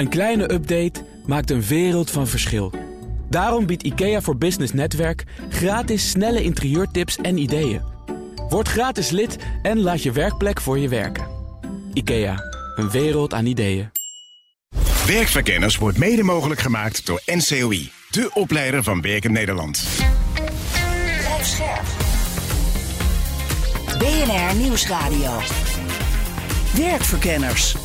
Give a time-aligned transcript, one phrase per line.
[0.00, 2.72] Een kleine update maakt een wereld van verschil.
[3.28, 7.82] Daarom biedt IKEA voor Business Netwerk gratis snelle interieurtips en ideeën.
[8.48, 11.26] Word gratis lid en laat je werkplek voor je werken.
[11.92, 12.36] IKEA,
[12.76, 13.90] een wereld aan ideeën.
[15.06, 19.84] Werkverkenners wordt mede mogelijk gemaakt door NCOI, de opleider van Werken Nederland.
[21.18, 21.86] Blijf scherp.
[23.98, 25.40] BNR Nieuwsradio.
[26.76, 27.76] Werkverkenners.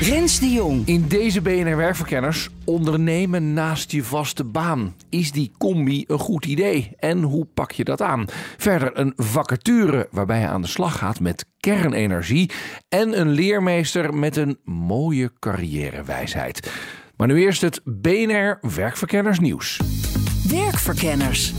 [0.00, 0.86] Rens de Jong.
[0.86, 4.94] In deze BNR Werkverkenners ondernemen naast je vaste baan.
[5.08, 6.92] Is die combi een goed idee?
[6.98, 8.24] En hoe pak je dat aan?
[8.56, 12.50] Verder een vacature waarbij je aan de slag gaat met kernenergie.
[12.88, 16.72] En een leermeester met een mooie carrièrewijsheid.
[17.16, 19.80] Maar nu eerst het BNR Werkverkenners nieuws.
[20.48, 21.54] Werkverkenners.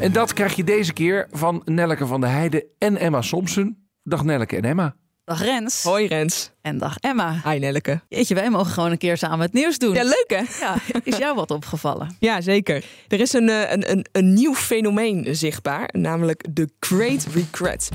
[0.00, 3.88] En dat krijg je deze keer van Nelleke van der Heijden en Emma Somsen.
[4.02, 4.96] Dag Nelleke en Emma.
[5.26, 5.82] Dag Rens.
[5.82, 6.50] Hoi Rens.
[6.62, 7.40] En dag Emma.
[7.44, 8.00] Hi Nelleke.
[8.08, 9.94] Jeetje, wij mogen gewoon een keer samen het nieuws doen.
[9.94, 10.42] Ja, leuk hè?
[10.66, 12.16] Ja, is jou wat opgevallen?
[12.18, 12.84] Ja, zeker.
[13.08, 17.88] Er is een, eh, een, een, een nieuw fenomeen zichtbaar, namelijk de Great Regret.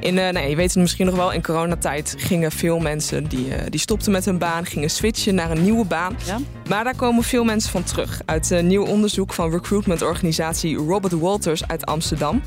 [0.00, 3.46] In, uh, nou, je weet het misschien nog wel, in coronatijd gingen veel mensen die,
[3.46, 6.16] uh, die stopten met hun baan, gingen switchen naar een nieuwe baan.
[6.26, 6.38] Ja?
[6.68, 8.20] Maar daar komen veel mensen van terug.
[8.24, 12.42] Uit een nieuw onderzoek van recruitmentorganisatie Robert Walters uit Amsterdam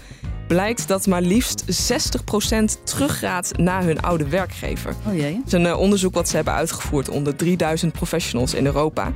[0.47, 4.95] blijkt dat maar liefst 60% teruggaat naar hun oude werkgever.
[5.07, 5.35] Oh jee.
[5.35, 9.11] Het is een uh, onderzoek wat ze hebben uitgevoerd onder 3000 professionals in Europa.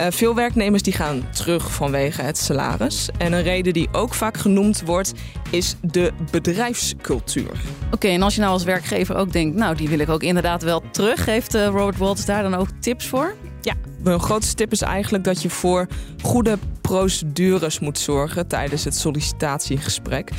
[0.00, 3.08] Uh, veel werknemers die gaan terug vanwege het salaris.
[3.18, 5.12] En een reden die ook vaak genoemd wordt,
[5.50, 7.50] is de bedrijfscultuur.
[7.50, 10.22] Oké, okay, en als je nou als werkgever ook denkt, nou die wil ik ook
[10.22, 13.34] inderdaad wel terug, heeft uh, Robert Walters daar dan ook tips voor?
[13.60, 15.86] Ja, een grootste tip is eigenlijk dat je voor
[16.22, 16.58] goede
[16.92, 20.30] procedures moet zorgen tijdens het sollicitatiegesprek.
[20.30, 20.34] 81%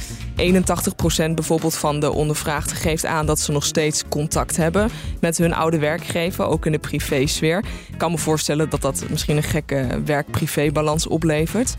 [1.34, 4.90] bijvoorbeeld van de ondervraagden geeft aan dat ze nog steeds contact hebben
[5.22, 7.58] met hun oude werkgever, ook in de privésfeer.
[7.92, 11.76] Ik kan me voorstellen dat dat misschien een gekke werk-privé-balans oplevert.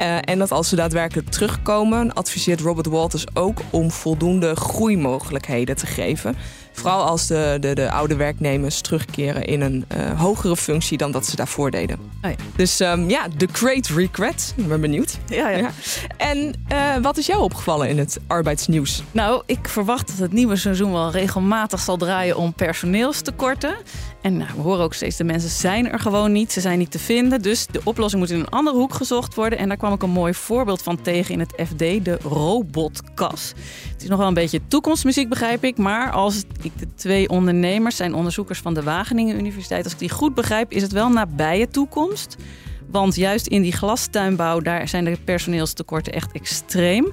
[0.00, 5.86] Uh, en dat als ze daadwerkelijk terugkomen, adviseert Robert Walters ook om voldoende groeimogelijkheden te
[5.86, 6.36] geven.
[6.72, 11.26] Vooral als de, de, de oude werknemers terugkeren in een uh, hogere functie dan dat
[11.26, 11.98] ze daarvoor deden.
[12.22, 12.36] Oh ja.
[12.56, 14.54] Dus um, ja, the great regret.
[14.56, 15.18] Ik ben benieuwd.
[15.26, 15.58] Ja, ja.
[15.58, 15.70] ja.
[16.16, 19.02] En uh, wat is jou opgevallen in het arbeidsnieuws?
[19.10, 23.74] Nou, ik verwacht dat het nieuwe seizoen wel regelmatig zal draaien om personeelstekorten.
[24.22, 26.52] En nou, we horen ook steeds, de mensen zijn er gewoon niet.
[26.52, 27.42] Ze zijn niet te vinden.
[27.42, 29.58] Dus de oplossing moet in een andere hoek gezocht worden.
[29.58, 33.52] En daar kwam ik een mooi voorbeeld van tegen in het FD, de robotkas.
[33.92, 35.76] Het is nog wel een beetje toekomstmuziek, begrijp ik.
[35.76, 39.84] Maar als ik de twee ondernemers zijn onderzoekers van de Wageningen Universiteit.
[39.84, 42.36] Als ik die goed begrijp, is het wel nabije toekomst.
[42.92, 47.12] Want juist in die glastuinbouw, daar zijn de personeelstekorten echt extreem.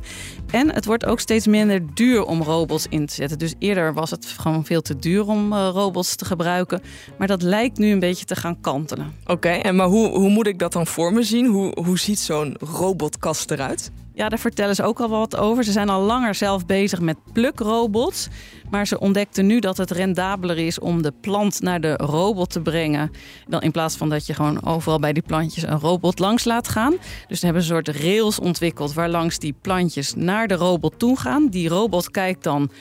[0.52, 3.40] En het wordt ook steeds minder duur om robots in te zetten.
[3.40, 6.82] Dus eerder was het gewoon veel te duur om uh, robots te gebruiken.
[7.18, 9.14] Maar dat lijkt nu een beetje te gaan kantelen.
[9.22, 11.46] Oké, okay, en maar hoe, hoe moet ik dat dan voor me zien?
[11.46, 13.92] Hoe, hoe ziet zo'n robotkast eruit?
[14.14, 15.64] Ja, daar vertellen ze ook al wat over.
[15.64, 18.28] Ze zijn al langer zelf bezig met plukrobots.
[18.72, 22.62] Maar ze ontdekten nu dat het rendabeler is om de plant naar de robot te
[22.62, 23.12] brengen.
[23.48, 26.68] Dan in plaats van dat je gewoon overal bij die plantjes een robot langs laat
[26.68, 26.96] gaan.
[27.28, 31.20] Dus ze hebben een soort rails ontwikkeld waar langs die plantjes naar de robot toe
[31.20, 31.48] gaan.
[31.48, 32.72] Die robot kijkt dan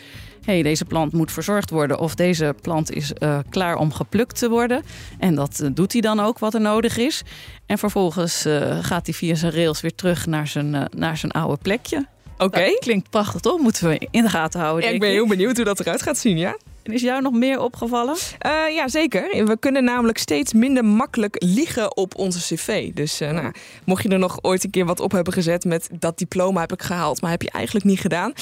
[0.48, 4.48] hey, deze plant moet verzorgd worden of deze plant is uh, klaar om geplukt te
[4.48, 4.82] worden.
[5.18, 7.22] En dat uh, doet hij dan ook wat er nodig is.
[7.66, 11.58] En vervolgens uh, gaat hij via zijn rails weer terug naar zijn, naar zijn oude
[11.62, 12.06] plekje.
[12.38, 12.44] Oké.
[12.44, 12.76] Okay.
[12.78, 13.60] klinkt prachtig, toch?
[13.60, 14.88] Moeten we in de gaten houden.
[14.88, 16.56] Ja, ik ben heel benieuwd hoe dat eruit gaat zien, ja?
[16.82, 18.16] En is jou nog meer opgevallen?
[18.46, 19.46] Uh, ja, zeker.
[19.46, 22.92] We kunnen namelijk steeds minder makkelijk liegen op onze cv.
[22.92, 23.52] Dus uh, nou,
[23.84, 26.72] mocht je er nog ooit een keer wat op hebben gezet met dat diploma heb
[26.72, 28.32] ik gehaald, maar heb je eigenlijk niet gedaan.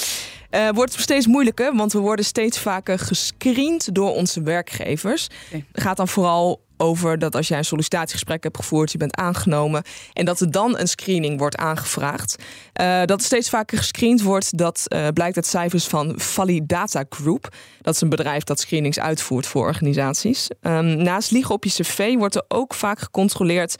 [0.50, 5.28] Uh, wordt het steeds moeilijker, want we worden steeds vaker gescreend door onze werkgevers.
[5.46, 5.64] Okay.
[5.72, 9.82] Gaat dan vooral over dat als jij een sollicitatiegesprek hebt gevoerd, je bent aangenomen
[10.12, 12.36] en dat er dan een screening wordt aangevraagd.
[12.80, 17.54] Uh, dat steeds vaker gescreend wordt, dat uh, blijkt uit cijfers van Validata Group.
[17.80, 20.48] Dat is een bedrijf dat screenings uitvoert voor organisaties.
[20.60, 23.76] Um, naast liegen op je cv wordt er ook vaak gecontroleerd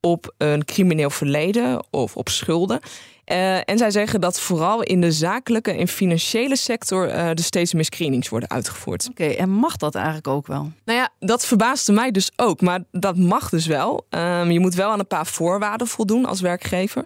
[0.00, 2.80] op een crimineel verleden of op schulden.
[3.30, 7.74] Uh, en zij zeggen dat vooral in de zakelijke en financiële sector uh, er steeds
[7.74, 9.08] meer screenings worden uitgevoerd.
[9.10, 10.72] Oké, okay, en mag dat eigenlijk ook wel?
[10.84, 12.60] Nou ja, dat verbaasde mij dus ook.
[12.60, 14.06] Maar dat mag dus wel.
[14.10, 17.04] Um, je moet wel aan een paar voorwaarden voldoen als werkgever.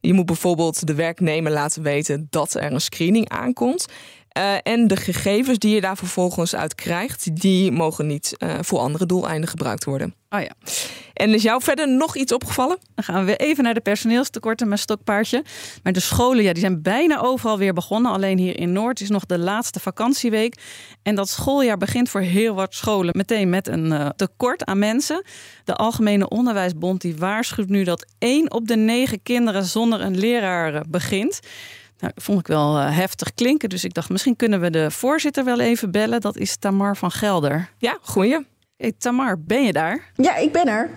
[0.00, 3.86] Je moet bijvoorbeeld de werknemer laten weten dat er een screening aankomt.
[4.38, 8.78] Uh, en de gegevens die je daar vervolgens uit krijgt, die mogen niet uh, voor
[8.78, 10.14] andere doeleinden gebruikt worden.
[10.28, 10.52] Oh ja.
[11.12, 12.78] En is jou verder nog iets opgevallen?
[12.94, 15.44] Dan gaan we even naar de personeelstekorten met stokpaardje.
[15.82, 18.12] Maar de scholen ja, die zijn bijna overal weer begonnen.
[18.12, 20.58] Alleen hier in Noord is nog de laatste vakantieweek.
[21.02, 25.22] En dat schooljaar begint voor heel wat scholen meteen met een uh, tekort aan mensen.
[25.64, 30.84] De Algemene Onderwijsbond die waarschuwt nu dat één op de negen kinderen zonder een leraar
[30.88, 31.40] begint.
[32.04, 33.68] Nou, vond ik wel uh, heftig klinken.
[33.68, 36.20] Dus ik dacht, misschien kunnen we de voorzitter wel even bellen.
[36.20, 37.70] Dat is Tamar van Gelder.
[37.78, 38.46] Ja, goeie.
[38.76, 40.12] Hey, Tamar, ben je daar?
[40.14, 40.90] Ja, ik ben er.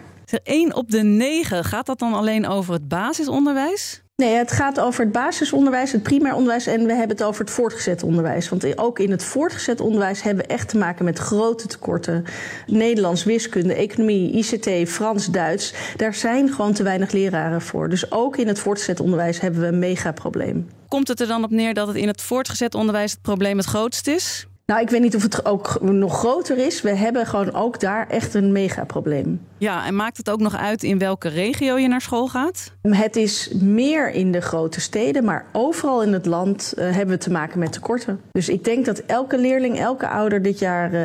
[0.44, 4.02] Eén op de negen, gaat dat dan alleen over het basisonderwijs?
[4.16, 7.54] Nee, het gaat over het basisonderwijs, het primair onderwijs en we hebben het over het
[7.54, 8.50] voortgezet onderwijs.
[8.50, 12.26] Want ook in het voortgezet onderwijs hebben we echt te maken met grote tekorten.
[12.66, 15.74] Nederlands, wiskunde, economie, ICT, Frans, Duits.
[15.96, 17.90] Daar zijn gewoon te weinig leraren voor.
[17.90, 20.68] Dus ook in het voortgezet onderwijs hebben we een megaprobleem.
[20.88, 23.66] Komt het er dan op neer dat het in het voortgezet onderwijs het probleem het
[23.66, 24.48] grootst is?
[24.68, 26.82] Nou, ik weet niet of het ook nog groter is.
[26.82, 29.42] We hebben gewoon ook daar echt een megaprobleem.
[29.58, 32.72] Ja, en maakt het ook nog uit in welke regio je naar school gaat?
[32.82, 37.18] Het is meer in de grote steden, maar overal in het land uh, hebben we
[37.18, 38.22] te maken met tekorten.
[38.32, 41.00] Dus ik denk dat elke leerling, elke ouder dit jaar uh,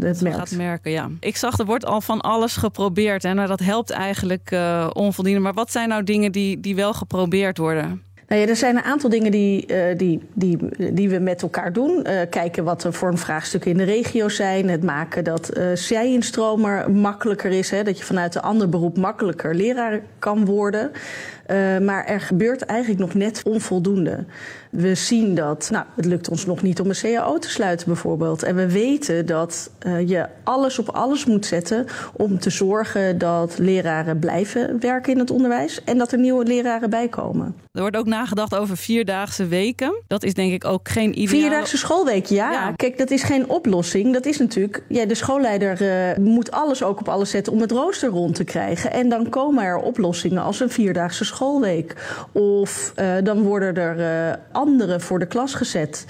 [0.00, 0.38] het merkt.
[0.38, 1.08] Gaat merken, ja.
[1.20, 3.22] Ik zag, er wordt al van alles geprobeerd.
[3.22, 5.40] Hè, maar dat helpt eigenlijk uh, onvoldoende.
[5.40, 8.05] Maar wat zijn nou dingen die, die wel geprobeerd worden?
[8.28, 10.58] Nou ja, er zijn een aantal dingen die, uh, die, die,
[10.92, 12.06] die we met elkaar doen.
[12.06, 14.68] Uh, kijken wat er voor een vraagstukken in de regio zijn.
[14.68, 17.70] Het maken dat uh, zij-instromer makkelijker is.
[17.70, 20.90] Hè, dat je vanuit een ander beroep makkelijker leraar kan worden.
[21.82, 24.24] Maar er gebeurt eigenlijk nog net onvoldoende.
[24.76, 28.42] We zien dat, nou, het lukt ons nog niet om een CAO te sluiten bijvoorbeeld.
[28.42, 33.58] En we weten dat uh, je alles op alles moet zetten om te zorgen dat
[33.58, 37.54] leraren blijven werken in het onderwijs en dat er nieuwe leraren bijkomen.
[37.72, 40.02] Er wordt ook nagedacht over vierdaagse weken.
[40.06, 41.40] Dat is denk ik ook geen ideaal.
[41.40, 42.50] Vierdaagse schoolweek, ja.
[42.50, 42.72] ja.
[42.72, 44.12] Kijk, dat is geen oplossing.
[44.12, 47.70] Dat is natuurlijk, ja, de schoolleider uh, moet alles ook op alles zetten om het
[47.70, 48.92] rooster rond te krijgen.
[48.92, 51.94] En dan komen er oplossingen als een vierdaagse schoolweek.
[52.32, 54.36] Of uh, dan worden er uh,
[54.66, 56.04] anderen voor de klas gezet.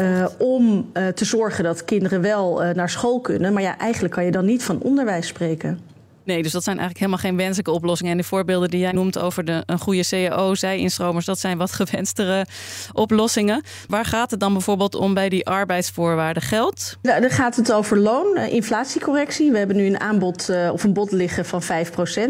[0.00, 3.52] Uh, om te zorgen dat kinderen wel naar school kunnen.
[3.52, 5.91] Maar ja, eigenlijk kan je dan niet van onderwijs spreken.
[6.24, 8.12] Nee, dus dat zijn eigenlijk helemaal geen wenselijke oplossingen.
[8.12, 11.72] En de voorbeelden die jij noemt over de, een goede CAO, zij-instromers, dat zijn wat
[11.72, 12.46] gewenstere
[12.92, 13.62] oplossingen.
[13.88, 16.96] Waar gaat het dan bijvoorbeeld om bij die arbeidsvoorwaarden geld?
[17.02, 19.50] Nou, dan gaat het over loon, inflatiecorrectie.
[19.52, 21.66] We hebben nu een aanbod uh, of een bod liggen van 5%.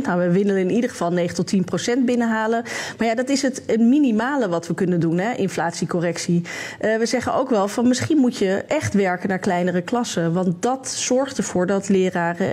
[0.03, 1.53] Nou, we willen in ieder geval 9 tot
[1.97, 2.63] 10% binnenhalen.
[2.99, 6.43] Maar ja, dat is het, minimale wat we kunnen doen, hè, inflatiecorrectie.
[6.79, 10.33] We zeggen ook wel van misschien moet je echt werken naar kleinere klassen.
[10.33, 12.53] Want dat zorgt ervoor dat leraren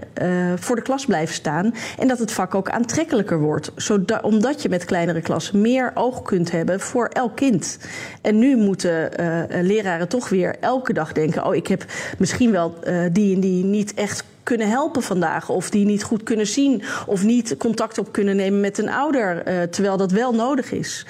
[0.60, 1.74] voor de klas blijven staan.
[1.98, 3.72] En dat het vak ook aantrekkelijker wordt.
[3.76, 7.78] Zodat, omdat je met kleinere klassen meer oog kunt hebben voor elk kind.
[8.22, 11.86] En nu moeten uh, leraren toch weer elke dag denken: oh, ik heb
[12.18, 15.50] misschien wel uh, die en die niet echt kunnen helpen vandaag.
[15.50, 16.84] Of die niet goed kunnen zien.
[17.06, 19.44] Of niet contact op kunnen nemen met een ouder.
[19.70, 21.06] Terwijl dat wel nodig is.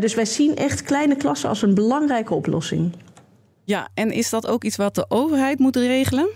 [0.00, 2.92] Dus wij zien echt kleine klassen als een belangrijke oplossing.
[3.64, 6.28] Ja, en is dat ook iets wat de overheid moet regelen?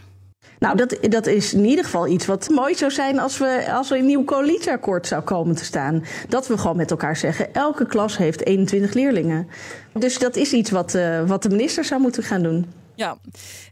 [0.60, 3.90] Nou, dat, dat is in ieder geval iets wat mooi zou zijn als, we, als
[3.90, 6.04] er een nieuw coalitieakkoord zou komen te staan.
[6.28, 9.48] Dat we gewoon met elkaar zeggen, elke klas heeft 21 leerlingen.
[9.92, 12.66] Dus dat is iets wat, uh, wat de minister zou moeten gaan doen.
[13.00, 13.18] Ja,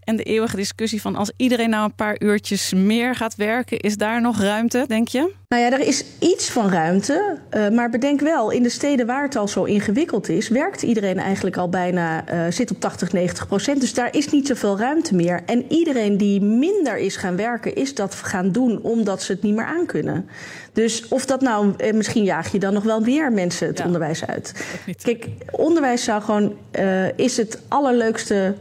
[0.05, 3.97] en de eeuwige discussie van als iedereen nou een paar uurtjes meer gaat werken, is
[3.97, 5.33] daar nog ruimte, denk je?
[5.49, 7.39] Nou ja, er is iets van ruimte.
[7.51, 11.19] Uh, maar bedenk wel, in de steden waar het al zo ingewikkeld is, werkt iedereen
[11.19, 13.81] eigenlijk al bijna, uh, zit op 80, 90 procent.
[13.81, 15.43] Dus daar is niet zoveel ruimte meer.
[15.47, 19.55] En iedereen die minder is gaan werken, is dat gaan doen omdat ze het niet
[19.55, 20.29] meer aankunnen.
[20.73, 23.85] Dus of dat nou, eh, misschien jaag je dan nog wel meer mensen het ja,
[23.85, 24.65] onderwijs uit.
[25.03, 28.55] Kijk, onderwijs zou gewoon, uh, is het allerleukste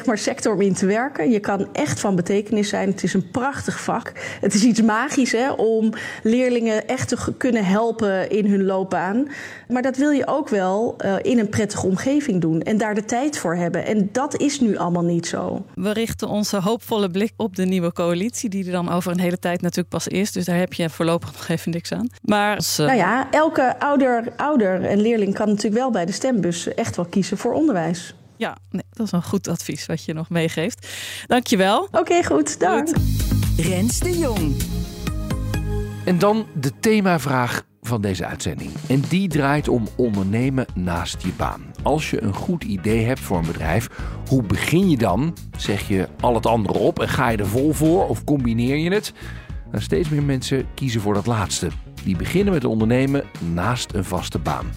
[0.00, 1.30] zeg maar sector om in te werken.
[1.30, 2.88] Je kan echt van betekenis zijn.
[2.88, 4.12] Het is een prachtig vak.
[4.40, 5.92] Het is iets magisch hè, om
[6.22, 9.28] leerlingen echt te kunnen helpen in hun loopbaan.
[9.68, 13.04] Maar dat wil je ook wel uh, in een prettige omgeving doen en daar de
[13.04, 13.86] tijd voor hebben.
[13.86, 15.64] En dat is nu allemaal niet zo.
[15.74, 19.38] We richten onze hoopvolle blik op de nieuwe coalitie, die er dan over een hele
[19.38, 20.32] tijd natuurlijk pas is.
[20.32, 22.08] Dus daar heb je voorlopig nog even niks aan.
[22.22, 22.86] Maar als, uh...
[22.86, 27.04] Nou ja, elke ouder, ouder en leerling kan natuurlijk wel bij de stembus echt wel
[27.04, 28.14] kiezen voor onderwijs.
[28.40, 30.88] Ja, nee, dat is een goed advies wat je nog meegeeft.
[31.26, 31.82] Dankjewel.
[31.82, 32.60] Oké, okay, goed.
[32.60, 32.88] Dank.
[33.56, 34.56] Rens de Jong.
[36.04, 38.70] En dan de themavraag van deze uitzending.
[38.88, 41.72] En die draait om ondernemen naast je baan.
[41.82, 43.88] Als je een goed idee hebt voor een bedrijf,
[44.28, 45.36] hoe begin je dan?
[45.56, 48.92] Zeg je al het andere op en ga je er vol voor of combineer je
[48.92, 49.12] het?
[49.70, 51.68] Nou, steeds meer mensen kiezen voor dat laatste.
[52.04, 54.72] Die beginnen met ondernemen naast een vaste baan.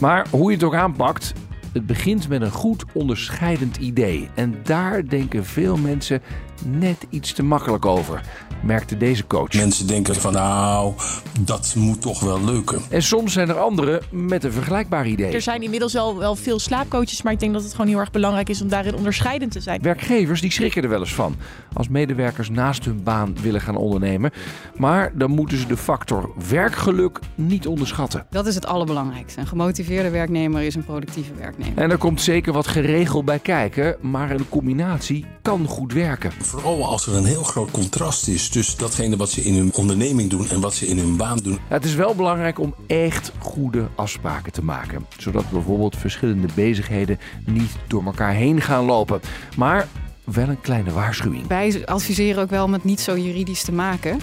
[0.00, 1.32] Maar hoe je het ook aanpakt,
[1.72, 4.28] Het begint met een goed onderscheidend idee.
[4.34, 6.22] En daar denken veel mensen
[6.64, 8.20] net iets te makkelijk over,
[8.62, 9.52] merkte deze coach.
[9.52, 10.94] Mensen denken van nou,
[11.40, 12.80] dat moet toch wel lukken.
[12.88, 15.32] En soms zijn er anderen met een vergelijkbaar idee.
[15.32, 18.10] Er zijn inmiddels wel, wel veel slaapcoaches, maar ik denk dat het gewoon heel erg
[18.10, 19.82] belangrijk is om daarin onderscheidend te zijn.
[19.82, 21.36] Werkgevers die schrikken er wel eens van
[21.72, 24.30] als medewerkers naast hun baan willen gaan ondernemen.
[24.76, 28.26] Maar dan moeten ze de factor werkgeluk niet onderschatten.
[28.30, 29.40] Dat is het allerbelangrijkste.
[29.40, 31.78] Een gemotiveerde werknemer is een productieve werknemer.
[31.78, 36.30] En er komt zeker wat geregeld bij kijken, maar een combinatie kan goed werken.
[36.50, 40.30] Vooral als er een heel groot contrast is tussen datgene wat ze in hun onderneming
[40.30, 41.58] doen en wat ze in hun baan doen.
[41.68, 45.06] Het is wel belangrijk om echt goede afspraken te maken.
[45.18, 49.20] Zodat bijvoorbeeld verschillende bezigheden niet door elkaar heen gaan lopen.
[49.56, 49.88] Maar
[50.24, 51.46] wel een kleine waarschuwing.
[51.46, 54.20] Wij adviseren ook wel om het niet zo juridisch te maken.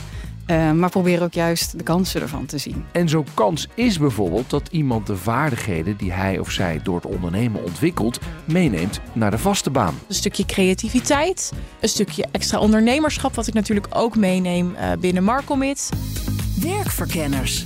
[0.48, 2.86] Uh, maar probeer ook juist de kansen ervan te zien.
[2.92, 7.06] En zo'n kans is bijvoorbeeld dat iemand de vaardigheden die hij of zij door het
[7.06, 9.94] ondernemen ontwikkelt, meeneemt naar de vaste baan.
[10.08, 15.90] Een stukje creativiteit, een stukje extra ondernemerschap, wat ik natuurlijk ook meeneem uh, binnen Markomit.
[16.62, 17.66] Werkverkenners.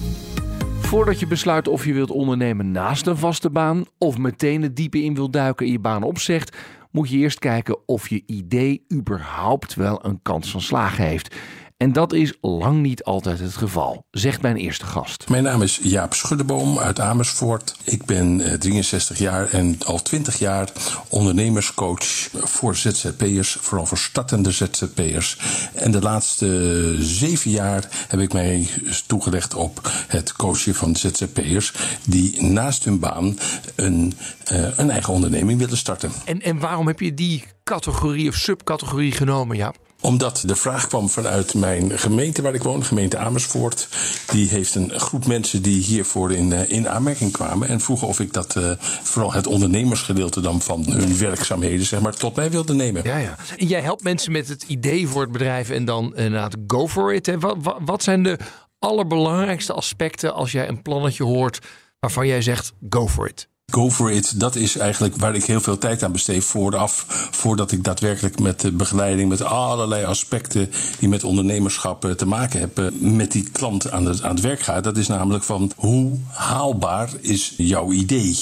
[0.80, 5.04] Voordat je besluit of je wilt ondernemen naast een vaste baan of meteen het diepe
[5.04, 6.58] in wilt duiken en je baan opzegt,
[6.92, 11.36] moet je eerst kijken of je idee überhaupt wel een kans van slagen heeft.
[11.82, 15.30] En dat is lang niet altijd het geval, zegt mijn eerste gast.
[15.30, 17.76] Mijn naam is Jaap Schuddeboom uit Amersfoort.
[17.84, 20.72] Ik ben 63 jaar en al 20 jaar
[21.10, 25.38] ondernemerscoach voor ZZP'ers, vooral voor startende ZZP'ers.
[25.74, 28.68] En de laatste zeven jaar heb ik mij
[29.08, 31.74] toegelegd op het coachen van ZZP'ers
[32.06, 33.38] die naast hun baan
[33.76, 34.14] een,
[34.52, 36.12] uh, een eigen onderneming willen starten.
[36.26, 39.78] En, en waarom heb je die categorie of subcategorie genomen, Jaap?
[40.02, 43.88] Omdat de vraag kwam vanuit mijn gemeente waar ik woon, gemeente Amersfoort.
[44.32, 47.68] Die heeft een groep mensen die hiervoor in, in aanmerking kwamen.
[47.68, 52.16] En vroegen of ik dat, uh, vooral het ondernemersgedeelte dan van hun werkzaamheden, zeg maar,
[52.16, 53.04] tot mij wilde nemen.
[53.04, 53.36] Ja, ja.
[53.58, 57.14] En jij helpt mensen met het idee voor het bedrijf en dan inderdaad go for
[57.14, 57.36] it.
[57.40, 58.38] Wat, wat, wat zijn de
[58.80, 61.60] allerbelangrijkste aspecten als jij een plannetje hoort
[62.00, 63.50] waarvan jij zegt go for it?
[63.72, 67.06] Go for it, dat is eigenlijk waar ik heel veel tijd aan besteed vooraf.
[67.32, 73.16] Voordat ik daadwerkelijk met de begeleiding, met allerlei aspecten die met ondernemerschap te maken hebben,
[73.16, 74.82] met die klant aan het, aan het werk ga.
[74.82, 78.38] Dat is namelijk van hoe haalbaar is jouw idee?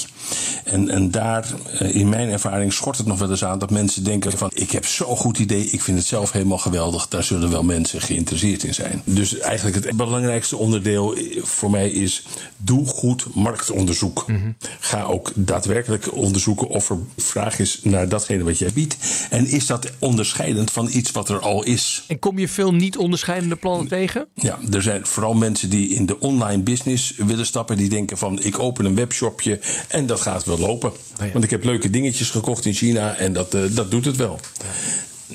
[0.64, 1.46] En, en daar,
[1.78, 4.86] in mijn ervaring, schort het nog wel eens aan dat mensen denken van ik heb
[4.86, 7.08] zo'n goed idee, ik vind het zelf helemaal geweldig.
[7.08, 9.02] Daar zullen wel mensen geïnteresseerd in zijn.
[9.04, 12.22] Dus eigenlijk het belangrijkste onderdeel voor mij is
[12.56, 14.24] doe goed marktonderzoek.
[14.26, 14.56] Mm -hmm.
[14.80, 18.96] Ga ook ook daadwerkelijk onderzoeken of er vraag is naar datgene wat jij biedt.
[19.30, 22.04] En is dat onderscheidend van iets wat er al is?
[22.06, 24.26] En kom je veel niet onderscheidende plannen tegen?
[24.34, 27.76] Ja, er zijn vooral mensen die in de online business willen stappen.
[27.76, 30.90] Die denken van ik open een webshopje en dat gaat wel lopen.
[30.90, 31.32] Oh ja.
[31.32, 34.40] Want ik heb leuke dingetjes gekocht in China en dat, uh, dat doet het wel.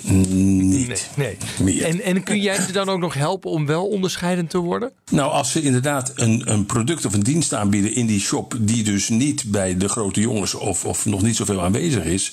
[0.03, 1.09] Niet.
[1.15, 1.37] Nee.
[1.59, 1.83] nee.
[1.83, 4.91] En, en kun jij ze dan ook nog helpen om wel onderscheidend te worden?
[5.11, 8.55] Nou, als ze inderdaad een, een product of een dienst aanbieden in die shop.
[8.59, 12.31] die dus niet bij de grote jongens of, of nog niet zoveel aanwezig is.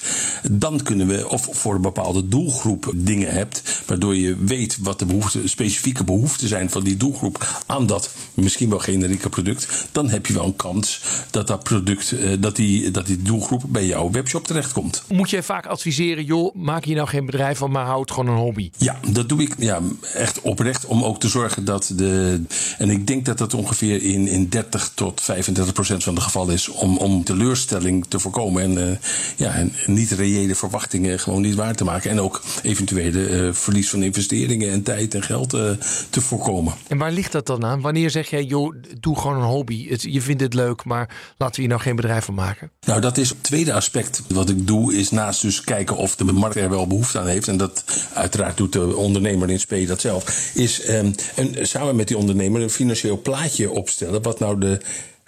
[0.50, 3.82] dan kunnen we, of voor een bepaalde doelgroep dingen hebt.
[3.86, 7.62] waardoor je weet wat de behoefte, specifieke behoeften zijn van die doelgroep.
[7.66, 9.88] aan dat misschien wel generieke product.
[9.92, 11.00] dan heb je wel een kans
[11.30, 15.02] dat dat product, dat die, dat die doelgroep bij jouw webshop terechtkomt.
[15.08, 18.40] Moet je vaak adviseren, joh, maak je nou geen bedrijf van, maar houd gewoon een
[18.40, 18.70] hobby.
[18.76, 19.80] Ja, dat doe ik ja,
[20.14, 22.42] echt oprecht om ook te zorgen dat de.
[22.78, 26.54] En ik denk dat dat ongeveer in, in 30 tot 35 procent van de gevallen
[26.54, 28.62] is om, om teleurstelling te voorkomen.
[28.62, 28.96] En, uh,
[29.36, 32.10] ja, en niet reële verwachtingen gewoon niet waar te maken.
[32.10, 35.70] En ook eventuele uh, verlies van investeringen en tijd en geld uh,
[36.10, 36.74] te voorkomen.
[36.88, 37.80] En waar ligt dat dan aan?
[37.80, 39.88] Wanneer zeg jij, joh, doe gewoon een hobby.
[39.88, 42.70] Het, je vindt het leuk, maar laten we hier nou geen bedrijf van maken?
[42.86, 44.22] Nou, dat is het tweede aspect.
[44.28, 47.41] Wat ik doe, is naast dus kijken of de markt er wel behoefte aan heeft
[47.48, 47.84] en dat
[48.14, 52.60] uiteraard doet de ondernemer in spe dat zelf, is um, een, samen met die ondernemer
[52.60, 54.22] een financieel plaatje opstellen.
[54.22, 54.80] Wat nou de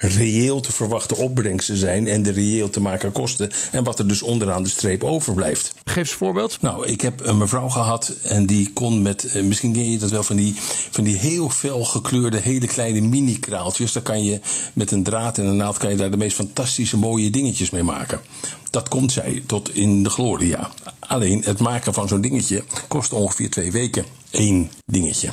[0.06, 3.50] reëel te verwachten opbrengsten zijn en de reëel te maken kosten.
[3.72, 5.74] En wat er dus onderaan de streep overblijft.
[5.84, 6.60] Geef eens een voorbeeld.
[6.60, 10.22] Nou, ik heb een mevrouw gehad en die kon met, misschien ken je dat wel,
[10.22, 10.54] van die,
[10.90, 13.92] van die heel fel gekleurde, hele kleine mini-kraaltjes.
[13.92, 14.40] Daar kan je
[14.72, 17.82] met een draad en een naald kan je daar de meest fantastische mooie dingetjes mee
[17.82, 18.20] maken.
[18.70, 20.70] Dat komt zij tot in de gloria.
[20.98, 24.04] Alleen het maken van zo'n dingetje kost ongeveer twee weken.
[24.30, 25.30] Eén dingetje.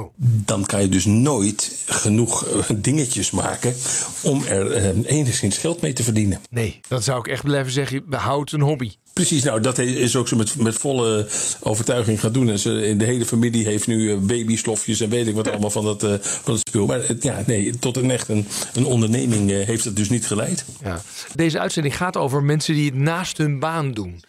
[0.00, 0.12] Oh.
[0.18, 3.74] Dan kan je dus nooit genoeg dingetjes maken
[4.22, 6.40] om er eh, enigszins geld mee te verdienen.
[6.50, 8.92] Nee, dan zou ik echt blijven zeggen, behoud een hobby.
[9.12, 11.28] Precies, nou dat is ook zo met, met volle
[11.60, 12.50] overtuiging gaan doen.
[12.50, 16.02] En ze, de hele familie heeft nu babyslofjes en weet ik wat allemaal van dat,
[16.04, 16.86] uh, van het spul.
[16.86, 20.64] Maar ja, nee, tot een echt een, een onderneming heeft het dus niet geleid.
[20.82, 21.02] Ja.
[21.34, 24.22] Deze uitzending gaat over mensen die het naast hun baan doen.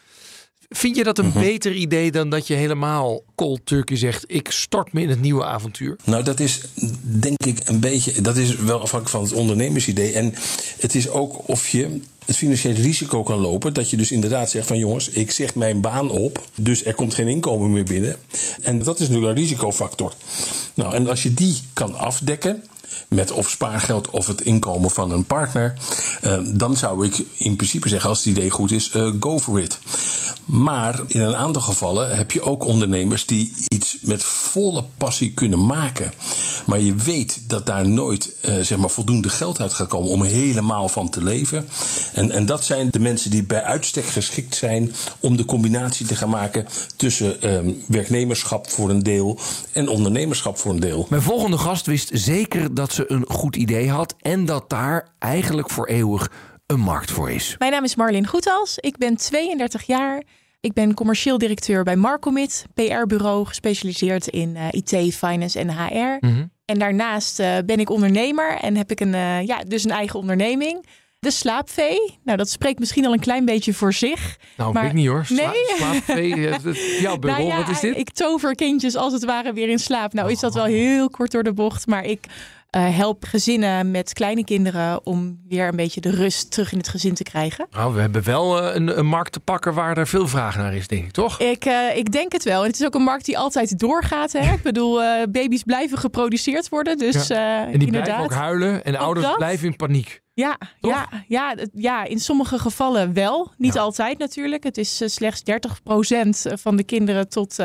[0.72, 1.40] Vind je dat een mhm.
[1.40, 5.44] beter idee dan dat je helemaal cold turkey zegt: ik stort me in het nieuwe
[5.44, 5.96] avontuur?
[6.04, 6.60] Nou, dat is
[7.02, 8.20] denk ik een beetje.
[8.20, 10.12] Dat is wel afhankelijk van het ondernemersidee.
[10.12, 10.34] En
[10.78, 13.72] het is ook of je het financiële risico kan lopen.
[13.72, 16.48] Dat je dus inderdaad zegt van jongens, ik zeg mijn baan op.
[16.54, 18.16] Dus er komt geen inkomen meer binnen.
[18.62, 20.12] En dat is natuurlijk een risicofactor.
[20.74, 22.62] Nou, en als je die kan afdekken
[23.08, 25.74] met of spaargeld of het inkomen van een partner,
[26.24, 29.60] uh, dan zou ik in principe zeggen, als het idee goed is, uh, go for
[29.60, 29.78] it.
[30.44, 35.66] Maar in een aantal gevallen heb je ook ondernemers die iets met volle passie kunnen
[35.66, 36.12] maken.
[36.66, 40.22] Maar je weet dat daar nooit uh, zeg maar voldoende geld uit gaat komen om
[40.22, 41.68] helemaal van te leven.
[42.12, 46.16] En, en dat zijn de mensen die bij uitstek geschikt zijn om de combinatie te
[46.16, 49.38] gaan maken tussen um, werknemerschap voor een deel
[49.72, 51.06] en ondernemerschap voor een deel.
[51.10, 55.70] Mijn volgende gast wist zeker dat ze een goed idee had en dat daar eigenlijk
[55.70, 56.30] voor eeuwig
[56.66, 57.54] een markt voor is.
[57.58, 58.78] Mijn naam is Marlin Goethals.
[58.78, 60.22] Ik ben 32 jaar.
[60.60, 66.26] Ik ben commercieel directeur bij Marcomit, PR-bureau gespecialiseerd in uh, IT, finance en HR.
[66.26, 66.44] Mhm.
[66.64, 70.18] En daarnaast uh, ben ik ondernemer en heb ik een, uh, ja, dus een eigen
[70.18, 70.86] onderneming.
[71.18, 72.18] De slaapvee.
[72.24, 74.38] Nou, dat spreekt misschien al een klein beetje voor zich.
[74.56, 74.82] Nou, maar...
[74.82, 75.24] weet ik niet hoor.
[75.24, 75.76] Sla nee.
[75.76, 76.36] Slaapvee,
[77.00, 77.96] jouw bureau, nou ja, wat is dit?
[77.96, 80.12] Ik tover kindjes als het ware weer in slaap.
[80.12, 82.26] Nou, is dat wel heel kort door de bocht, maar ik
[82.76, 86.88] uh, help gezinnen met kleine kinderen om weer een beetje de rust terug in het
[86.88, 87.66] gezin te krijgen.
[87.70, 90.74] Nou, we hebben wel uh, een, een, markt te pakken waar er veel vraag naar
[90.74, 91.40] is, denk ik, toch?
[91.40, 92.60] Ik, uh, ik denk het wel.
[92.60, 94.32] En het is ook een markt die altijd doorgaat.
[94.32, 94.52] Hè?
[94.52, 95.00] ik bedoel,
[95.30, 96.98] baby's blijven geproduceerd worden.
[96.98, 97.66] Dus, ja.
[97.66, 98.04] en die inderdaad.
[98.04, 100.20] blijven ook huilen en ouders blijven in paniek.
[100.34, 103.52] Ja, ja, ja, ja, in sommige gevallen wel.
[103.56, 104.64] Niet altijd natuurlijk.
[104.64, 107.56] Het is slechts 30% van de kinderen tot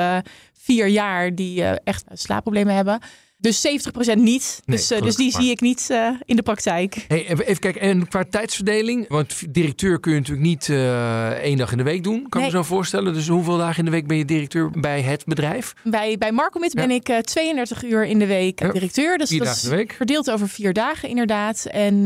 [0.54, 3.00] vier jaar die echt slaapproblemen hebben.
[3.40, 4.62] Dus 70% niet.
[4.66, 7.06] dus, uh, dus die zie ik niet uh, in de praktijk.
[7.08, 9.06] Hey, even kijken, en qua tijdsverdeling?
[9.08, 12.30] Want directeur kun je natuurlijk niet uh, één dag in de week doen.
[12.30, 12.52] Kan nee.
[12.52, 13.14] me zo voorstellen.
[13.14, 15.74] Dus hoeveel dagen in de week ben je directeur bij het bedrijf?
[15.84, 16.88] Bij, bij Marcomit ja.
[16.88, 18.72] ben ik 32 uur in de week ja.
[18.72, 19.18] directeur.
[19.18, 19.94] Dus vier dat dagen week.
[19.94, 21.66] verdeeld over vier dagen inderdaad.
[21.66, 22.06] En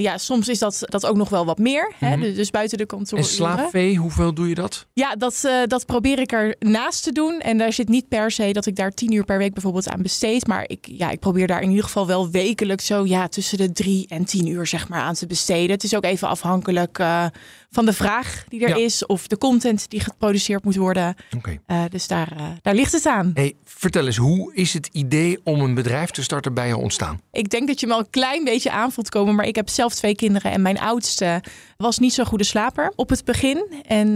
[0.00, 1.92] ja, soms is dat, dat ook nog wel wat meer.
[2.00, 2.20] Mm -hmm.
[2.20, 2.26] hè?
[2.26, 3.18] Dus, dus buiten de kantoor.
[3.18, 4.86] En slaapvee, hoeveel doe je dat?
[4.92, 7.40] Ja, dat, dat probeer ik er naast te doen.
[7.40, 10.02] En daar zit niet per se dat ik daar 10 uur per week bijvoorbeeld aan
[10.02, 10.46] besteed.
[10.46, 13.72] Maar ik, ja, ik probeer daar in ieder geval wel wekelijks zo ja, tussen de
[13.72, 15.70] drie en tien uur zeg maar, aan te besteden.
[15.70, 17.26] Het is ook even afhankelijk uh,
[17.70, 18.84] van de vraag die er ja.
[18.84, 21.14] is of de content die geproduceerd moet worden.
[21.36, 21.60] Okay.
[21.66, 23.30] Uh, dus daar, uh, daar ligt het aan.
[23.34, 27.20] Hey, vertel eens, hoe is het idee om een bedrijf te starten bij je ontstaan?
[27.32, 29.68] Ik denk dat je me al een klein beetje aan voelt komen, maar ik heb
[29.68, 31.42] zelf twee kinderen en mijn oudste
[31.76, 33.82] was niet zo'n goede slaper op het begin.
[33.86, 34.14] En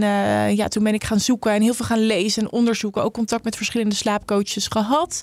[0.55, 3.03] ja, toen ben ik gaan zoeken en heel veel gaan lezen en onderzoeken.
[3.03, 5.21] Ook contact met verschillende slaapcoaches gehad.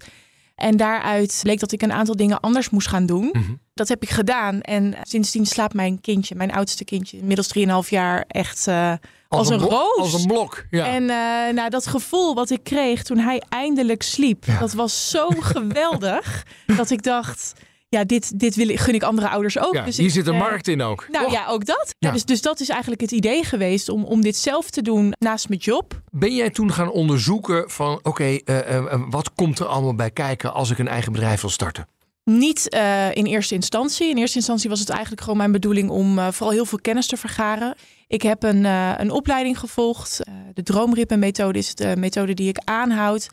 [0.57, 3.25] En daaruit bleek dat ik een aantal dingen anders moest gaan doen.
[3.33, 3.61] Mm -hmm.
[3.75, 4.61] Dat heb ik gedaan.
[4.61, 9.49] En sindsdien slaapt mijn kindje, mijn oudste kindje, inmiddels 3,5 jaar, echt uh, als, als,
[9.49, 9.99] een, een roos.
[9.99, 10.66] Als een blok.
[10.71, 10.87] Ja.
[10.87, 14.59] En uh, nou, dat gevoel wat ik kreeg toen hij eindelijk sliep, ja.
[14.59, 16.47] dat was zo geweldig.
[16.66, 17.53] dat ik dacht
[17.96, 19.74] ja, dit, dit wil, gun ik andere ouders ook.
[19.74, 21.06] Ja, dus hier ik, zit een uh, markt in ook.
[21.11, 21.94] Nou ja, ook dat.
[21.98, 22.11] Ja.
[22.11, 25.48] dus, dus dat is eigenlijk het idee geweest om, om dit zelf te doen naast
[25.48, 26.02] mijn job.
[26.11, 30.11] Ben jij toen gaan onderzoeken van oké, okay, uh, uh, wat komt er allemaal bij
[30.11, 31.88] kijken als ik een eigen bedrijf wil starten?
[32.24, 34.11] Niet uh, in eerste instantie.
[34.11, 37.06] In eerste instantie was het eigenlijk gewoon mijn bedoeling om uh, vooral heel veel kennis
[37.06, 37.74] te vergaren.
[38.06, 40.20] Ik heb een, uh, een opleiding gevolgd.
[40.54, 43.28] de droomrippenmethode is de methode die ik aanhoud.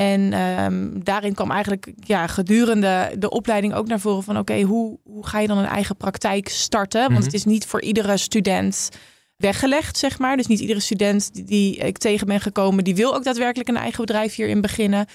[0.00, 4.62] En um, daarin kwam eigenlijk ja, gedurende de opleiding ook naar voren van oké, okay,
[4.62, 7.00] hoe, hoe ga je dan een eigen praktijk starten?
[7.00, 7.24] Want mm -hmm.
[7.24, 8.88] het is niet voor iedere student
[9.36, 10.36] weggelegd, zeg maar.
[10.36, 13.76] Dus niet iedere student die, die ik tegen ben gekomen, die wil ook daadwerkelijk een
[13.76, 15.06] eigen bedrijf hierin beginnen.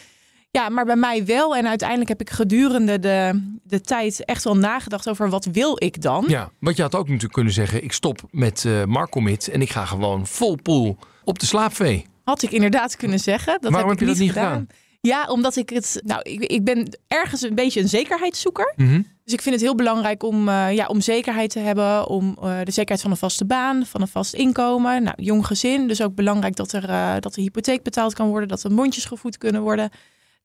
[0.51, 1.55] Ja, maar bij mij wel.
[1.55, 6.01] En uiteindelijk heb ik gedurende de, de tijd echt wel nagedacht over wat wil ik
[6.01, 6.25] dan.
[6.27, 9.69] Ja, want je had ook natuurlijk kunnen zeggen, ik stop met uh, Marcomit en ik
[9.69, 12.05] ga gewoon vol pool op de slaapvee.
[12.23, 13.57] Had ik inderdaad kunnen zeggen.
[13.61, 14.67] Dat Waarom heb, heb ik je niet dat niet gedaan?
[15.07, 16.01] Ja, omdat ik het.
[16.03, 18.73] Nou, ik, ik ben ergens een beetje een zekerheidszoeker.
[18.75, 19.07] Mm -hmm.
[19.23, 22.07] Dus ik vind het heel belangrijk om, uh, ja, om zekerheid te hebben.
[22.07, 25.03] Om uh, de zekerheid van een vaste baan, van een vast inkomen.
[25.03, 25.87] Nou, jong gezin.
[25.87, 28.47] Dus ook belangrijk dat er uh, dat de hypotheek betaald kan worden.
[28.47, 29.89] Dat de mondjes gevoed kunnen worden.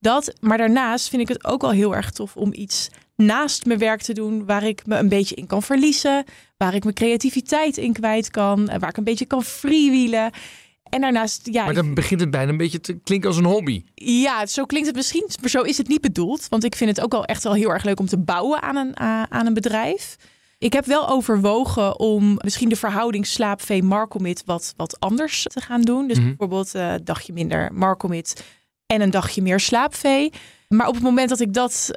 [0.01, 0.33] Dat.
[0.41, 4.03] Maar daarnaast vind ik het ook wel heel erg tof om iets naast mijn werk
[4.03, 4.47] te doen.
[4.47, 6.25] Waar ik me een beetje in kan verliezen.
[6.57, 8.67] Waar ik mijn creativiteit in kwijt kan.
[8.79, 10.31] Waar ik een beetje kan freewheelen.
[10.91, 11.65] En daarnaast, ja.
[11.65, 13.85] Maar dan begint het bijna een beetje te klinken als een hobby.
[13.95, 16.47] Ja, zo klinkt het misschien, maar zo is het niet bedoeld.
[16.49, 18.77] Want ik vind het ook wel echt wel heel erg leuk om te bouwen aan
[18.77, 20.17] een, uh, aan een bedrijf.
[20.59, 25.83] Ik heb wel overwogen om misschien de verhouding slaapvee markomit wat, wat anders te gaan
[25.83, 26.09] doen.
[26.09, 26.27] Dus Mhm.
[26.27, 28.45] bijvoorbeeld een dagje minder markomit
[28.95, 30.33] en een dagje meer slaapvee.
[30.69, 31.91] Maar op het moment dat ik dat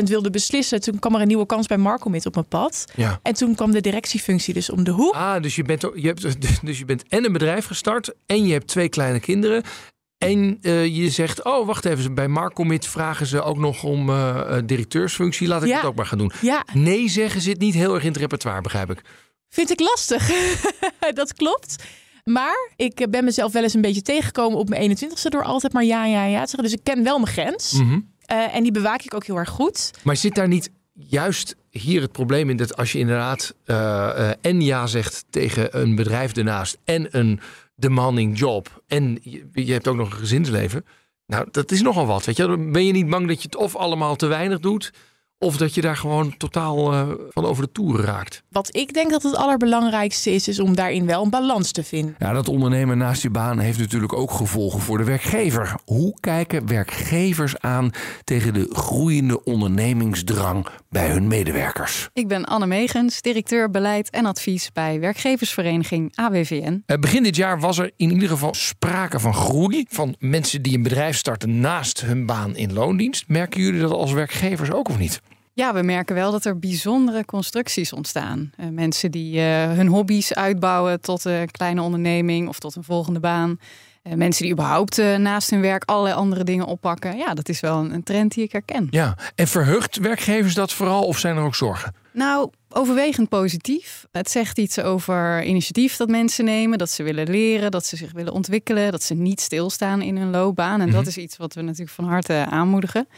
[0.00, 2.84] 100% wilde beslissen, toen kwam er een nieuwe kans bij Markomit op mijn pad.
[2.94, 3.20] Ja.
[3.22, 5.14] En toen kwam de directiefunctie dus om de hoek.
[5.14, 8.52] Ah, dus je bent, je hebt, dus je bent en een bedrijf gestart en je
[8.52, 9.62] hebt twee kleine kinderen.
[10.18, 14.58] En eh, je zegt, oh wacht even, bij Markomit vragen ze ook nog om eh,
[14.64, 15.48] directeursfunctie.
[15.48, 15.76] Laat ik Ja.
[15.76, 16.32] het ook maar gaan doen.
[16.40, 19.02] Ja, Nee zeggen zit niet heel erg in het repertoire, begrijp ik.
[19.48, 20.30] vind ik lastig.
[21.14, 21.76] dat klopt.
[22.30, 25.72] Maar ik eh, ben mezelf wel eens een beetje tegengekomen op mijn 21ste door altijd
[25.72, 26.62] maar ja, ja, ja te zeggen.
[26.62, 27.72] Dus ik ken wel mijn grens.
[27.72, 28.00] Mhm.
[28.24, 29.90] Eh, en die bewaak ik ook heel erg goed.
[30.02, 34.60] Maar zit daar niet juist hier het probleem in dat als je inderdaad eh, en
[34.60, 37.40] ja zegt tegen een bedrijf ernaast en een
[37.74, 40.84] demanding job en je, je hebt ook nog een gezinsleven.
[41.26, 42.24] Nou, dat is nogal wat.
[42.24, 44.92] Weet je, ben je niet bang dat je het of allemaal te weinig doet,
[45.38, 48.42] of dat je daar gewoon totaal eh, van over de toeren raakt.
[48.50, 52.14] Wat ik denk dat het allerbelangrijkste is, is om daarin wel een balans te vinden.
[52.18, 55.74] Ja, dat ondernemen naast je baan heeft natuurlijk ook gevolgen voor de werkgever.
[55.84, 57.90] Hoe kijken werkgevers aan
[58.24, 62.08] tegen de groeiende ondernemingsdrang bij hun medewerkers?
[62.12, 66.82] Ik ben Anne Megens, directeur beleid en advies bij werkgeversvereniging AWVN.
[66.86, 69.84] Eh, Begin dit jaar was er in ieder geval sprake van groei.
[69.88, 73.24] Van mensen die een bedrijf starten naast hun baan in loondienst.
[73.28, 75.20] Merken jullie dat als werkgevers ook of niet?
[75.56, 78.50] Ja, we merken wel dat er bijzondere constructies ontstaan.
[78.56, 83.20] Eh, mensen die eh, hun hobby's uitbouwen tot een kleine onderneming of tot een volgende
[83.20, 83.58] baan.
[84.02, 87.16] Eh, mensen die überhaupt naast hun werk allerlei andere dingen oppakken.
[87.16, 88.86] Ja, dat is wel een, een trend die ik herken.
[88.90, 91.94] Ja, en verheugt werkgevers dat vooral of zijn er ook zorgen?
[92.12, 94.06] Nou, overwegend positief.
[94.12, 98.12] Het zegt iets over initiatief dat mensen nemen, dat ze willen leren, dat ze zich
[98.12, 100.80] willen ontwikkelen, dat ze niet stilstaan in hun loopbaan.
[100.80, 101.08] En dat Mhm.
[101.08, 103.08] is iets wat we natuurlijk van harte aanmoedigen.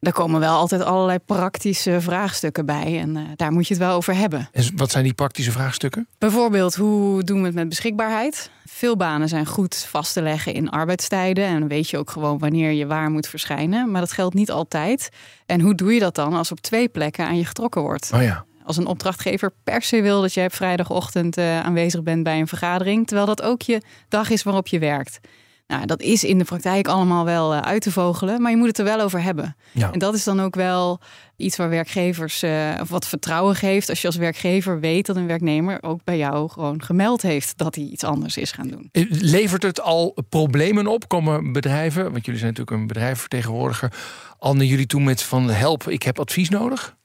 [0.00, 3.96] Daar komen wel altijd allerlei praktische vraagstukken bij en eh, daar moet je het wel
[3.96, 4.48] over hebben.
[4.52, 6.06] En wat zijn die praktische vraagstukken?
[6.18, 8.50] Bijvoorbeeld, hoe doen we het met beschikbaarheid?
[8.64, 11.44] Veel banen zijn goed vast te leggen in arbeidstijden.
[11.44, 13.90] En dan weet je ook gewoon wanneer je waar moet verschijnen.
[13.90, 15.08] Maar dat geldt niet altijd.
[15.46, 18.10] En hoe doe je dat dan als op twee plekken aan je getrokken wordt?
[18.14, 18.44] Oh ja.
[18.64, 22.48] Als een opdrachtgever per se wil dat jij op vrijdagochtend eh, aanwezig bent bij een
[22.48, 23.06] vergadering.
[23.06, 25.20] Terwijl dat ook je dag is waarop je werkt.
[25.66, 28.42] Nou, dat is in de praktijk allemaal wel eh, uit te vogelen.
[28.42, 29.56] Maar je moet het er wel over hebben.
[29.72, 29.92] Ja.
[29.92, 31.00] En dat is dan ook wel
[31.36, 33.88] iets waar werkgevers eh, of wat vertrouwen geeft.
[33.88, 37.74] Als je als werkgever weet dat een werknemer ook bij jou gewoon gemeld heeft dat
[37.74, 38.88] hij iets anders is gaan doen.
[38.92, 41.08] Eh, Levert het al problemen op?
[41.08, 43.92] Komen bedrijven, want jullie zijn natuurlijk een bedrijfsvertegenwoordiger,
[44.38, 46.95] al naar jullie toe met van help, ik heb advies nodig?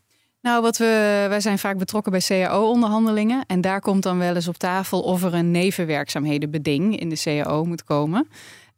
[0.41, 3.43] Nou, wat we, wij zijn vaak betrokken bij CAO-onderhandelingen.
[3.47, 7.65] En daar komt dan wel eens op tafel of er een nevenwerkzaamhedenbeding in de CAO
[7.65, 8.27] moet komen.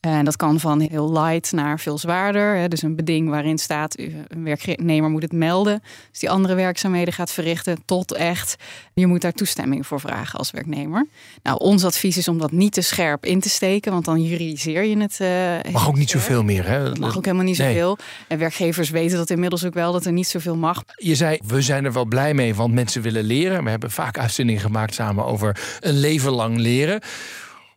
[0.03, 2.55] En dat kan van heel light naar veel zwaarder.
[2.57, 2.67] Hè.
[2.67, 5.83] Dus een beding waarin staat, een werknemer moet het melden.
[6.11, 8.55] Dus die andere werkzaamheden gaat verrichten tot echt,
[8.93, 11.07] je moet daar toestemming voor vragen als werknemer.
[11.43, 14.83] Nou, ons advies is om dat niet te scherp in te steken, want dan juridiseer
[14.83, 15.19] je het.
[15.19, 16.95] eh, Mag ook niet zoveel meer, hè?
[16.95, 17.67] mag ook helemaal niet Nee.
[17.73, 17.97] zoveel.
[18.27, 20.83] En werkgevers weten dat inmiddels ook wel dat er niet zoveel mag.
[20.95, 23.63] Je zei, we zijn er wel blij mee, want mensen willen leren.
[23.63, 27.01] We hebben vaak uitzendingen gemaakt samen over een leven lang leren.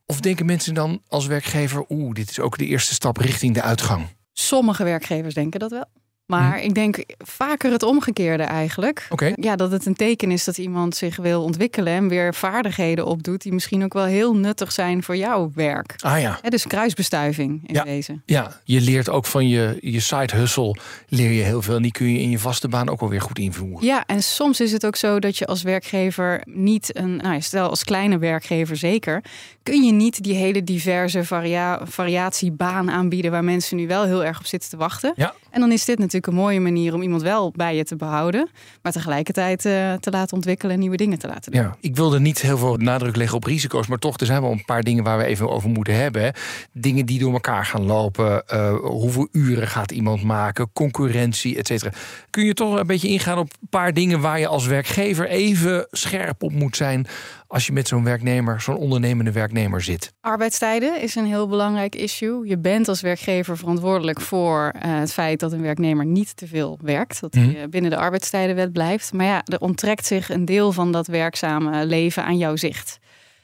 [0.06, 3.62] Of denken mensen dan als werkgever, oeh, dit is ook de eerste stap richting de
[3.62, 4.06] uitgang?
[4.32, 5.84] Sommige werkgevers denken dat wel.
[6.26, 9.04] Maar ik denk vaker het omgekeerde eigenlijk.
[9.06, 9.12] Hm.
[9.12, 9.32] Oké.
[9.34, 13.42] Ja, dat het een teken is dat iemand zich wil ontwikkelen en weer vaardigheden opdoet
[13.42, 15.94] die misschien ook wel heel nuttig zijn voor jouw werk.
[16.00, 16.38] Ah ja.
[16.48, 17.82] Dus kruisbestuiving in Ja.
[17.84, 18.20] deze.
[18.24, 20.76] Ja, je leert ook van je, je side hustle,
[21.08, 21.76] leer je heel veel.
[21.76, 23.86] En die kun je in je vaste baan ook wel weer goed invoeren.
[23.86, 27.40] Ja, en soms is het ook zo dat je als werkgever niet een, nou ja,
[27.40, 29.24] stel als kleine werkgever zeker,
[29.66, 34.38] kun je niet die hele diverse varia variatiebaan aanbieden waar mensen nu wel heel erg
[34.38, 35.12] op zitten te wachten.
[35.16, 35.34] Ja.
[35.50, 38.48] En dan is dit natuurlijk een mooie manier om iemand wel bij je te behouden,
[38.82, 41.60] maar tegelijkertijd eh, te laten ontwikkelen en nieuwe dingen te laten doen.
[41.60, 44.50] Ja, ik wilde niet heel veel nadruk leggen op risico's, maar toch, er zijn wel
[44.50, 46.22] een paar dingen waar we even over moeten hebben.
[46.22, 46.28] hè.
[46.72, 48.46] Dingen die door elkaar gaan lopen.
[48.48, 50.70] eh, hoeveel uren gaat iemand maken?
[50.72, 51.90] Concurrentie, et cetera.
[52.30, 55.86] Kun je toch een beetje ingaan op een paar dingen waar je als werkgever even
[55.90, 57.06] scherp op moet zijn
[57.46, 60.12] als je met zo'n werknemer, zo'n ondernemende werknemer zit?
[60.20, 62.46] Arbeidstijden is een heel belangrijk issue.
[62.48, 66.78] Je bent als werkgever verantwoordelijk voor eh, het feit dat een werknemer niet te veel
[66.82, 67.20] werkt.
[67.20, 67.44] Dat Mhm.
[67.44, 69.12] hij eh, binnen de arbeidstijdenwet blijft.
[69.12, 72.98] Maar ja, er onttrekt zich een deel van dat werkzame leven aan jouw zicht.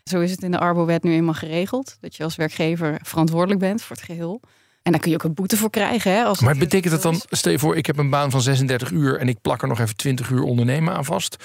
[0.05, 1.97] Zo is het in de Arbowet nu eenmaal geregeld.
[2.01, 4.41] Dat je als werkgever verantwoordelijk bent voor het geheel.
[4.83, 6.13] En daar kun je ook een boete voor krijgen.
[6.13, 8.41] Hè, als Maar het- betekent dat dan, stel je voor, ik heb een baan van
[8.41, 11.37] 36 uur en ik plak er nog even 20 uur ondernemen aan vast.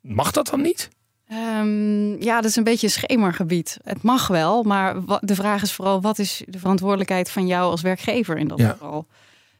[0.00, 0.88] Mag dat dan niet?
[1.28, 3.76] Ehm, ja, dat is een beetje een schemergebied.
[3.84, 7.80] Het mag wel, maar de vraag is vooral: wat is de verantwoordelijkheid van jou als
[7.80, 8.70] werkgever in dat Ja.
[8.70, 9.06] geval?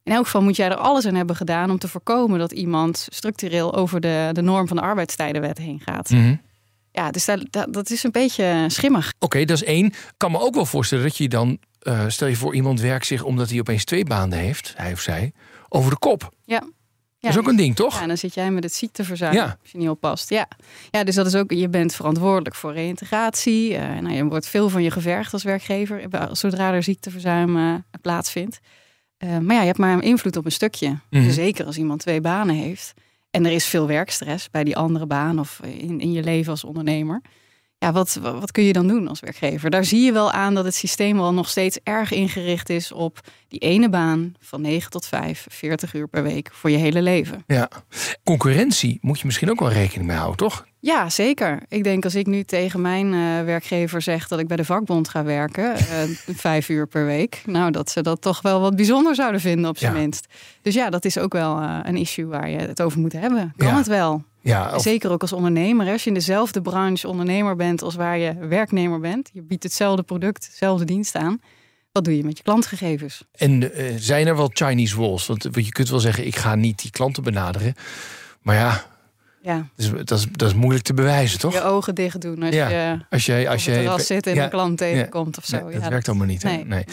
[0.03, 3.07] In elk geval moet jij er alles aan hebben gedaan om te voorkomen dat iemand
[3.11, 6.11] structureel over de, de norm van de arbeidstijdenwet heen gaat.
[6.11, 6.35] Mhm.
[6.93, 9.13] Ja, dus dat, dat, dat is een beetje schimmig.
[9.19, 9.85] Oké, dat is één.
[9.87, 13.07] Ik kan me ook wel voorstellen dat je dan, eh, stel je voor iemand werkt
[13.07, 15.33] zich omdat hij opeens twee banen heeft, hij of zij,
[15.69, 16.29] over de kop.
[16.45, 16.63] Ja.
[17.21, 18.01] Dat is ook een ding, toch?
[18.01, 19.57] Ja, dan zit jij met het ziekteverzuim Ja.
[19.63, 20.31] als je niet oppast.
[20.31, 20.49] Ja.
[20.91, 23.77] ja, dus dat is ook, je bent verantwoordelijk voor reïntegratie.
[23.77, 27.75] Eh nou, je wordt veel van je gevergd als werkgever, eh, zodra er ziekteverzuim eh,
[28.01, 28.59] plaatsvindt.
[29.19, 30.99] Maar ja, je hebt maar een invloed op een stukje.
[31.11, 31.31] Mhm.
[31.31, 32.95] Zeker als iemand twee banen heeft.
[33.31, 36.65] En er is veel werkstress bij die andere baan of in, in je leven als
[36.65, 37.23] ondernemer.
[37.87, 39.71] Ja, wat, wat kun je dan doen als werkgever?
[39.71, 43.21] Daar zie je wel aan dat het systeem wel nog steeds erg ingericht is op
[43.49, 47.45] die ene baan van 9 tot 5, 40 uur per week voor je hele leven.
[47.47, 47.69] Ja.
[48.25, 50.67] Concurrentie moet je misschien ook wel rekening mee houden, toch?
[50.81, 51.63] Ja, zeker.
[51.69, 55.09] Ik denk als ik nu tegen mijn eh, werkgever zeg dat ik bij de vakbond
[55.09, 55.85] ga werken, eh,
[56.47, 59.79] vijf uur per week, nou dat ze dat toch wel wat bijzonder zouden vinden op
[59.79, 60.01] zijn Ja.
[60.01, 60.27] minst.
[60.63, 63.53] Dus ja, dat is ook wel eh, een issue waar je het over moet hebben.
[63.57, 63.77] Kan Ja.
[63.77, 64.25] het wel?
[64.47, 65.89] Ja, of- Zeker ook als ondernemer.
[65.89, 70.03] Als je in dezelfde branche ondernemer bent als waar je werknemer bent, je biedt hetzelfde
[70.03, 71.41] product, dezelfde dienst aan.
[71.93, 73.25] Wat doe je met je klantgegevens?
[73.33, 75.27] En eh, zijn er wel Chinese walls?
[75.27, 77.75] Want want je kunt wel zeggen, ik ga niet die klanten benaderen.
[78.43, 78.85] Maar ja,
[79.47, 81.53] Ja, dat is, dat is, dat is moeilijk te bewijzen, toch?
[81.53, 84.51] je ogen dicht doen als Ja, je Als jij, als terras zit en ja, een
[84.51, 85.57] klant tegenkomt of zo.
[85.65, 86.43] Nee, Ja, dat werkt allemaal niet.
[86.43, 86.85] Nee, Nee.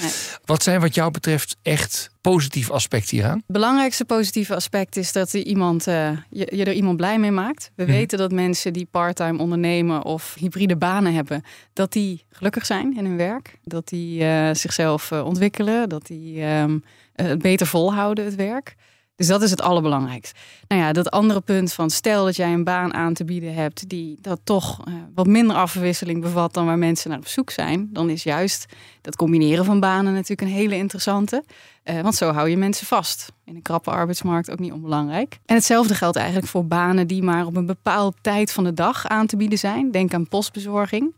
[0.46, 3.36] Wat zijn wat jou betreft echt positieve aspecten hieraan?
[3.38, 7.32] Het belangrijkste positieve aspect is dat er iemand, eh, je, je er iemand blij mee
[7.32, 7.72] maakt.
[7.76, 7.92] We Mhm.
[7.92, 13.06] weten dat mensen die parttime ondernemen of hybride banen hebben, dat die gelukkig zijn in
[13.06, 13.58] hun werk.
[13.64, 16.66] Dat die eh, zichzelf eh, ontwikkelen, dat die eh,
[17.16, 18.76] het beter volhouden, het werk.
[19.16, 20.36] Dus dat is het allerbelangrijkste.
[20.68, 23.90] Nou ja, dat andere punt van stel dat jij een baan aan te bieden hebt
[23.90, 27.90] die dat toch eh, wat minder afwisseling bevat dan waar mensen naar op zoek zijn,
[27.92, 28.66] dan is juist
[29.02, 31.44] dat combineren van banen natuurlijk een hele interessante.
[31.84, 33.32] Eh, want zo hou je mensen vast.
[33.46, 35.40] In een krappe arbeidsmarkt ook niet onbelangrijk.
[35.46, 39.08] En hetzelfde geldt eigenlijk voor banen die maar op een bepaalde tijd van de dag
[39.08, 39.92] aan te bieden zijn.
[39.92, 41.14] Denk aan postbezorging.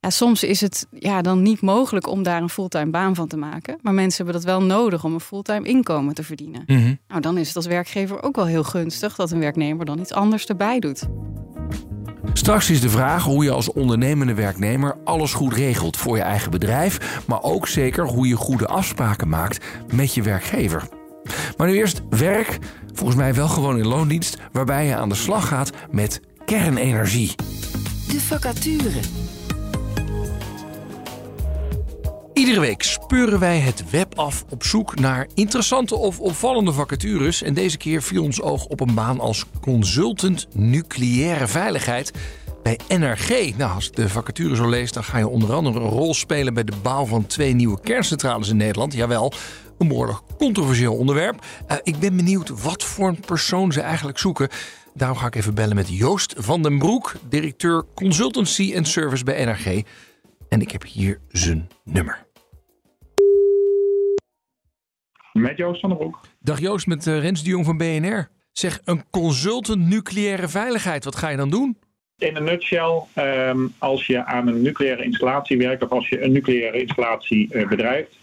[0.00, 3.36] Ja, soms is het ja, dan niet mogelijk om daar een fulltime baan van te
[3.36, 3.78] maken.
[3.82, 6.64] Maar mensen hebben dat wel nodig om een fulltime inkomen te verdienen.
[7.08, 10.12] Nou, dan is het als werkgever ook wel heel gunstig dat een werknemer dan iets
[10.12, 11.08] anders erbij doet.
[12.32, 16.50] Straks is de vraag hoe je als ondernemende werknemer alles goed regelt voor je eigen
[16.50, 20.88] bedrijf, maar ook zeker hoe je goede afspraken maakt met je werkgever.
[21.56, 22.58] Maar nu eerst werk,
[22.92, 27.34] volgens mij wel gewoon in loondienst, waarbij je aan de slag gaat met kernenergie.
[28.08, 29.19] De vacature.
[32.40, 37.42] Iedere week speuren wij het web af op zoek naar interessante of opvallende vacatures.
[37.42, 42.12] En deze keer viel ons oog op een baan als consultant nucleaire veiligheid
[42.62, 43.56] bij NRG.
[43.56, 46.64] Nou, als de vacature zo lees, dan ga je onder andere een rol spelen bij
[46.64, 48.92] de bouw van twee nieuwe kerncentrales in Nederland.
[48.92, 49.32] Jawel,
[49.78, 51.44] een behoorlijk controversieel onderwerp.
[51.66, 54.48] Eh, ik ben benieuwd wat voor een persoon ze eigenlijk zoeken.
[54.94, 59.44] Daarom ga ik even bellen met Joost van den Broek, directeur consultancy en service bij
[59.44, 59.82] NRG.
[60.48, 62.28] En ik heb hier zijn nummer.
[65.40, 66.20] Met Joost van der Broek.
[66.40, 68.28] Dag Joost, met eh, Rens de Jong van BNR.
[68.52, 71.78] Zeg, een consultant nucleaire veiligheid, wat ga je dan doen?
[72.18, 76.32] In een nutshell, ehm, als je aan een nucleaire installatie werkt of als je een
[76.32, 78.18] nucleaire installatie eh, bedrijft,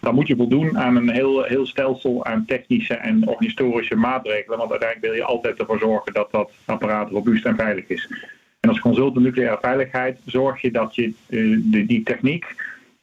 [0.00, 4.58] dan moet je voldoen aan een heel, heel stelsel aan technische en organisatorische maatregelen.
[4.58, 8.08] Want uiteindelijk wil je altijd ervoor zorgen dat dat apparaat robuust en veilig is.
[8.60, 12.54] En als consultant nucleaire veiligheid zorg je dat je eh, de, die techniek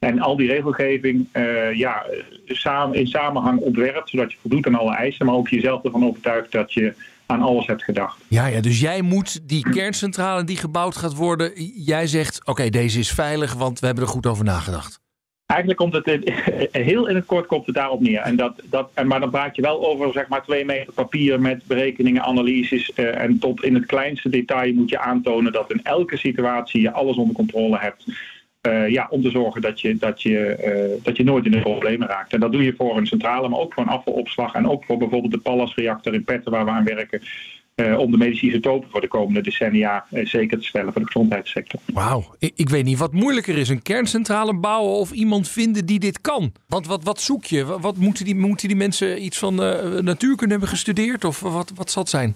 [0.01, 2.05] en al die regelgeving eh, ja,
[2.45, 6.51] samen, in samenhang ontwerpt, zodat je voldoet aan alle eisen, maar ook jezelf ervan overtuigt
[6.51, 6.93] dat je
[7.25, 8.17] aan alles hebt gedacht.
[8.27, 11.51] Ja, ja, dus jij moet die kerncentrale die gebouwd gaat worden,
[11.85, 14.99] jij zegt, oké, deze is veilig, want we hebben er goed over nagedacht.
[15.45, 16.33] Eigenlijk komt het in-
[16.83, 18.19] heel in het kort komt het daarop neer.
[18.21, 21.41] En dat, dat, en, maar dan praat je wel over zeg maar twee meter papier
[21.41, 22.93] met berekeningen, analyses.
[22.93, 26.91] eh, en tot in het kleinste detail moet je aantonen dat in elke situatie je
[26.91, 28.05] alles onder controle hebt.
[28.61, 31.59] Eh, ja, om te zorgen dat je, dat, je, eh, dat je nooit in de
[31.59, 32.33] problemen raakt.
[32.33, 34.53] En dat doe je voor een centrale, maar ook voor een afvalopslag.
[34.53, 37.21] En ook voor bijvoorbeeld de Pallas-reactor in Petten waar we aan werken.
[37.75, 41.79] eh, om de medische isotopen voor de komende decennia zeker te stellen voor de gezondheidssector.
[41.85, 45.99] Wauw, ik, ik weet niet wat moeilijker is, een kerncentrale bouwen of iemand vinden die
[45.99, 46.51] dit kan.
[46.67, 47.65] Want wat, wat zoek je?
[47.65, 49.55] Wat, moeten, die, moeten die mensen iets van
[50.03, 52.35] natuurkunde hebben gestudeerd of wat, wat zal het zijn?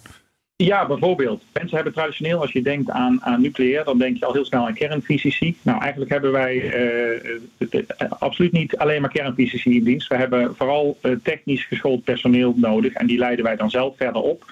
[0.57, 1.43] Ja, bijvoorbeeld.
[1.53, 4.65] Mensen hebben traditioneel, als je denkt aan, aan nucleair, dan denk je al heel snel
[4.65, 5.57] aan kernfysici.
[5.61, 7.35] Nou, eigenlijk hebben wij eh,
[7.69, 10.07] eh, absoluut niet alleen maar kernfysici in dienst.
[10.07, 14.21] We hebben vooral eh, technisch geschoold personeel nodig en die leiden wij dan zelf verder
[14.21, 14.45] op.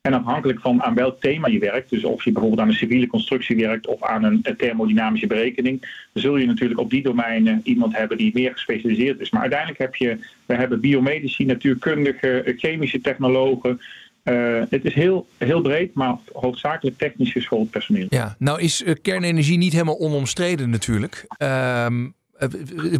[0.00, 3.06] En afhankelijk van aan welk thema je werkt, dus of je bijvoorbeeld aan een civiele
[3.06, 8.16] constructie werkt of aan een, thermodynamische berekening, zul je natuurlijk op die domeinen iemand hebben
[8.16, 9.30] die meer gespecialiseerd is.
[9.30, 13.80] Maar uiteindelijk heb je, we hebben biomedici, natuurkundigen, chemische technologen.
[14.24, 18.06] Uh, het is heel, heel breed, maar hoofdzakelijk technisch geschoold personeel.
[18.08, 21.26] Ja, nou is uh, kernenergie niet helemaal onomstreden natuurlijk.
[21.38, 21.86] Uh,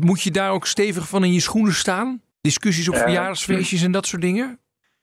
[0.01, 2.21] moet je daar ook stevig van in je schoenen staan?
[2.41, 4.59] Discussies op verjaardagsfeestjes en dat soort dingen?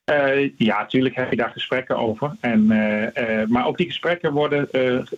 [0.10, 2.36] Uh, ja, natuurlijk heb je daar gesprekken over.
[2.40, 4.68] En, uh, uh, maar ook die gesprekken worden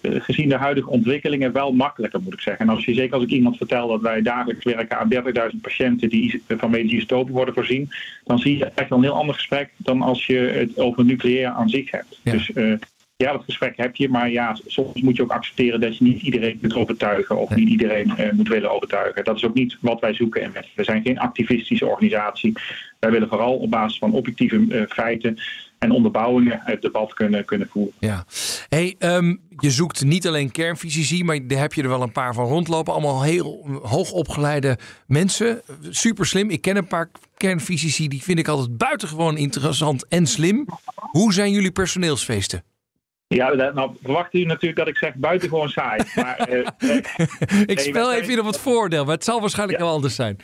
[0.01, 2.67] gezien de huidige ontwikkelingen wel makkelijker, moet ik zeggen.
[2.67, 5.13] En als je, zeker als ik iemand vertel dat wij dagelijks werken aan
[5.53, 7.89] 30.000 patiënten die van medische isotopie worden voorzien,
[8.23, 11.49] dan zie je echt wel een heel ander gesprek dan als je het over nucleair
[11.49, 12.19] aan zich hebt.
[12.23, 12.31] Ja.
[12.31, 12.51] Dus
[13.21, 16.21] ja, dat gesprek heb je, maar ja, soms moet je ook accepteren dat je niet
[16.21, 19.23] iedereen moet overtuigen of niet iedereen moet willen overtuigen.
[19.23, 22.53] Dat is ook niet wat wij zoeken en we zijn geen activistische organisatie.
[22.99, 25.39] Wij willen vooral op basis van objectieve uh, feiten
[25.79, 27.93] en onderbouwingen het debat kunnen, kunnen voeren.
[27.99, 28.25] Ja.
[28.69, 32.33] Hey, um, je zoekt niet alleen kernfysici, maar daar heb je er wel een paar
[32.33, 32.93] van rondlopen.
[32.93, 35.61] Allemaal heel hoogopgeleide mensen.
[35.89, 36.49] Super slim.
[36.49, 40.65] Ik ken een paar kernfysici, die vind ik altijd buitengewoon interessant en slim.
[40.95, 42.63] Hoe zijn jullie personeelsfeesten?
[43.35, 46.01] Ja, nou verwacht u natuurlijk dat ik zeg buitengewoon saai.
[46.15, 46.67] Maar, uh,
[47.65, 49.85] ik spel even op het voordeel, maar het zal waarschijnlijk ja.
[49.85, 50.37] wel anders zijn.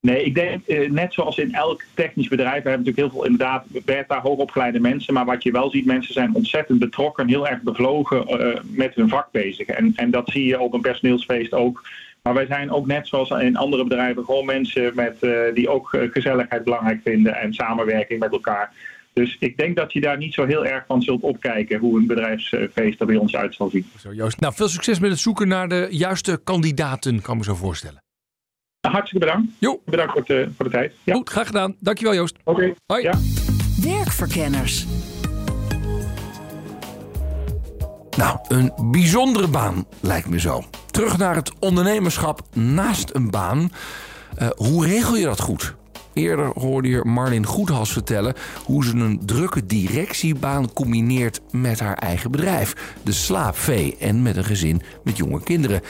[0.00, 3.30] Nee, ik denk uh, net zoals in elk technisch bedrijf, we hebben natuurlijk heel veel
[3.30, 7.62] inderdaad beta hoogopgeleide mensen, maar wat je wel ziet, mensen zijn ontzettend betrokken, heel erg
[7.62, 9.66] bevlogen uh, met hun vak bezig.
[9.66, 11.88] En, en dat zie je op een personeelsfeest ook.
[12.22, 15.96] Maar wij zijn ook net zoals in andere bedrijven gewoon mensen met, uh, die ook
[16.12, 18.72] gezelligheid belangrijk vinden en samenwerking met elkaar.
[19.12, 22.06] Dus ik denk dat je daar niet zo heel erg van zult opkijken hoe een
[22.06, 23.86] bedrijfsfeest er bij ons uit zal zien.
[23.98, 24.40] Zo, Joost.
[24.40, 28.02] Nou, veel succes met het zoeken naar de juiste kandidaten, kan me zo voorstellen.
[28.80, 29.52] Hartstikke bedankt.
[29.58, 29.82] Jo.
[29.84, 30.94] Bedankt voor de, voor de tijd.
[31.04, 31.14] Ja.
[31.14, 31.76] Goed, graag gedaan.
[31.80, 32.36] Dankjewel Joost.
[32.44, 32.50] Oké.
[32.50, 32.74] Okay.
[32.86, 33.02] Hoi.
[33.02, 33.12] Ja.
[33.82, 34.86] Werkverkenners.
[38.16, 40.62] Nou, een bijzondere baan lijkt me zo.
[40.90, 43.70] Terug naar het ondernemerschap naast een baan.
[44.38, 45.74] Uh, hoe regel je dat goed?
[46.14, 52.30] Eerder hoorde je Marlin Goedhals vertellen hoe ze een drukke directiebaan combineert met haar eigen
[52.30, 55.80] bedrijf, de slaapvee, en met een gezin met jonge kinderen.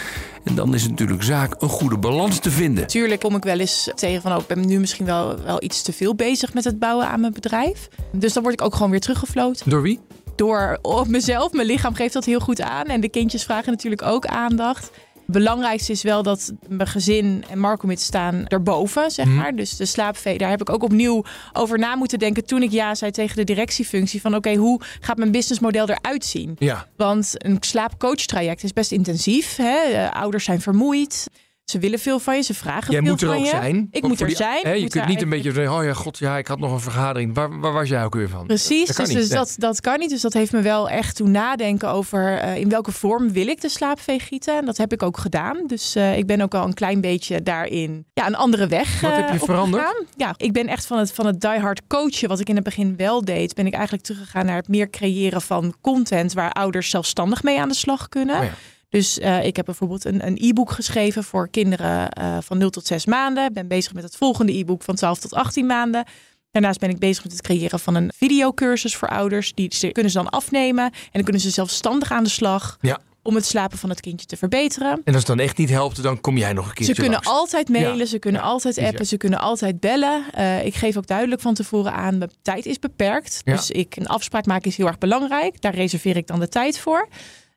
[0.45, 2.87] En dan is het natuurlijk zaak een goede balans te vinden.
[2.87, 5.83] Tuurlijk kom ik wel eens tegen van, oh, ik ben nu misschien wel, wel iets
[5.83, 7.89] te veel bezig met het bouwen aan mijn bedrijf.
[8.13, 9.71] Dus dan word ik ook gewoon weer teruggefloten.
[9.71, 10.01] Door wie?
[10.37, 11.53] Door op mezelf.
[11.53, 12.87] Mijn lichaam geeft dat heel goed aan.
[12.87, 14.91] En de kindjes vragen natuurlijk ook aandacht
[15.33, 19.51] belangrijkste is wel dat mijn gezin en Marco staan erboven, zeg maar.
[19.51, 19.57] Mm.
[19.57, 22.95] Dus de slaapvee, daar heb ik ook opnieuw over na moeten denken toen ik ja
[22.95, 26.57] zei tegen de directiefunctie van oké, okay, hoe gaat mijn businessmodel eruit zien?
[26.59, 26.87] Ja.
[26.97, 29.57] Want een slaapcoach-traject is best intensief.
[29.57, 30.11] Hè?
[30.11, 31.27] ouders zijn vermoeid.
[31.65, 33.33] Ze willen veel van je, ze vragen jij veel van je.
[33.33, 33.89] Jij moet er ook zijn.
[33.91, 34.63] Ik moet er zijn.
[34.63, 36.81] Hè, je kunt niet een beetje zeggen, oh ja, god, ja, ik had nog een
[36.81, 37.35] vergadering.
[37.35, 38.47] Waar, waar was jij ook weer van?
[38.47, 40.11] Precies, dat kan dus, niet, dus dat, dat kan niet.
[40.11, 43.61] Dus dat heeft me wel echt toen nadenken over uh, in welke vorm wil ik
[43.61, 44.57] de slaapvee gieten.
[44.57, 45.67] En dat heb ik ook gedaan.
[45.67, 49.17] Dus uh, ik ben ook al een klein beetje daarin ja, een andere weg Wat
[49.17, 50.05] heb je uh, veranderd?
[50.17, 52.97] Ja, ik ben echt van het, van het diehard coachen, wat ik in het begin
[52.97, 57.43] wel deed, ben ik eigenlijk teruggegaan naar het meer creëren van content waar ouders zelfstandig
[57.43, 58.37] mee aan de slag kunnen.
[58.37, 58.53] Oh ja.
[58.93, 63.07] Dus uh, ik heb bijvoorbeeld een, e-book geschreven voor kinderen uh, van 0 tot 6
[63.07, 63.45] maanden.
[63.47, 66.05] Ik ben bezig met het volgende e-book van 12 tot 18 maanden.
[66.51, 69.53] Daarnaast ben ik bezig met het creëren van een videocursus voor ouders.
[69.55, 72.79] Die ze, kunnen ze dan afnemen en dan kunnen ze zelfstandig aan de slag.
[72.81, 72.99] Ja.
[73.23, 74.91] Om het slapen van het kindje te verbeteren.
[74.91, 77.21] En als het dan echt niet helpt, dan kom jij nog een keertje Ze kunnen
[77.25, 77.39] langs.
[77.41, 78.05] altijd mailen, Ja.
[78.05, 80.25] ze kunnen Ja, altijd appen, ze kunnen altijd bellen.
[80.39, 83.41] Uh, ik geef ook duidelijk van tevoren aan, mijn tijd is beperkt.
[83.45, 85.61] Dus ik, een afspraak maken is heel erg belangrijk.
[85.61, 87.09] Daar reserveer ik dan de tijd voor.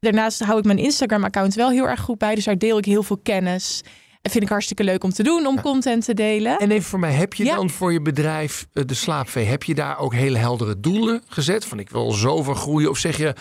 [0.05, 2.35] Daarnaast hou ik mijn Instagram-account wel heel erg goed bij.
[2.35, 3.81] Dus daar deel ik heel veel kennis.
[4.21, 6.57] En vind ik hartstikke leuk om te doen, om content te delen.
[6.57, 7.55] En even voor mij, heb je Ja.
[7.55, 11.65] dan voor je bedrijf eh, de slaapvee, heb je daar ook hele heldere doelen gezet?
[11.65, 13.33] Van ik wil zoveel groeien of zeg je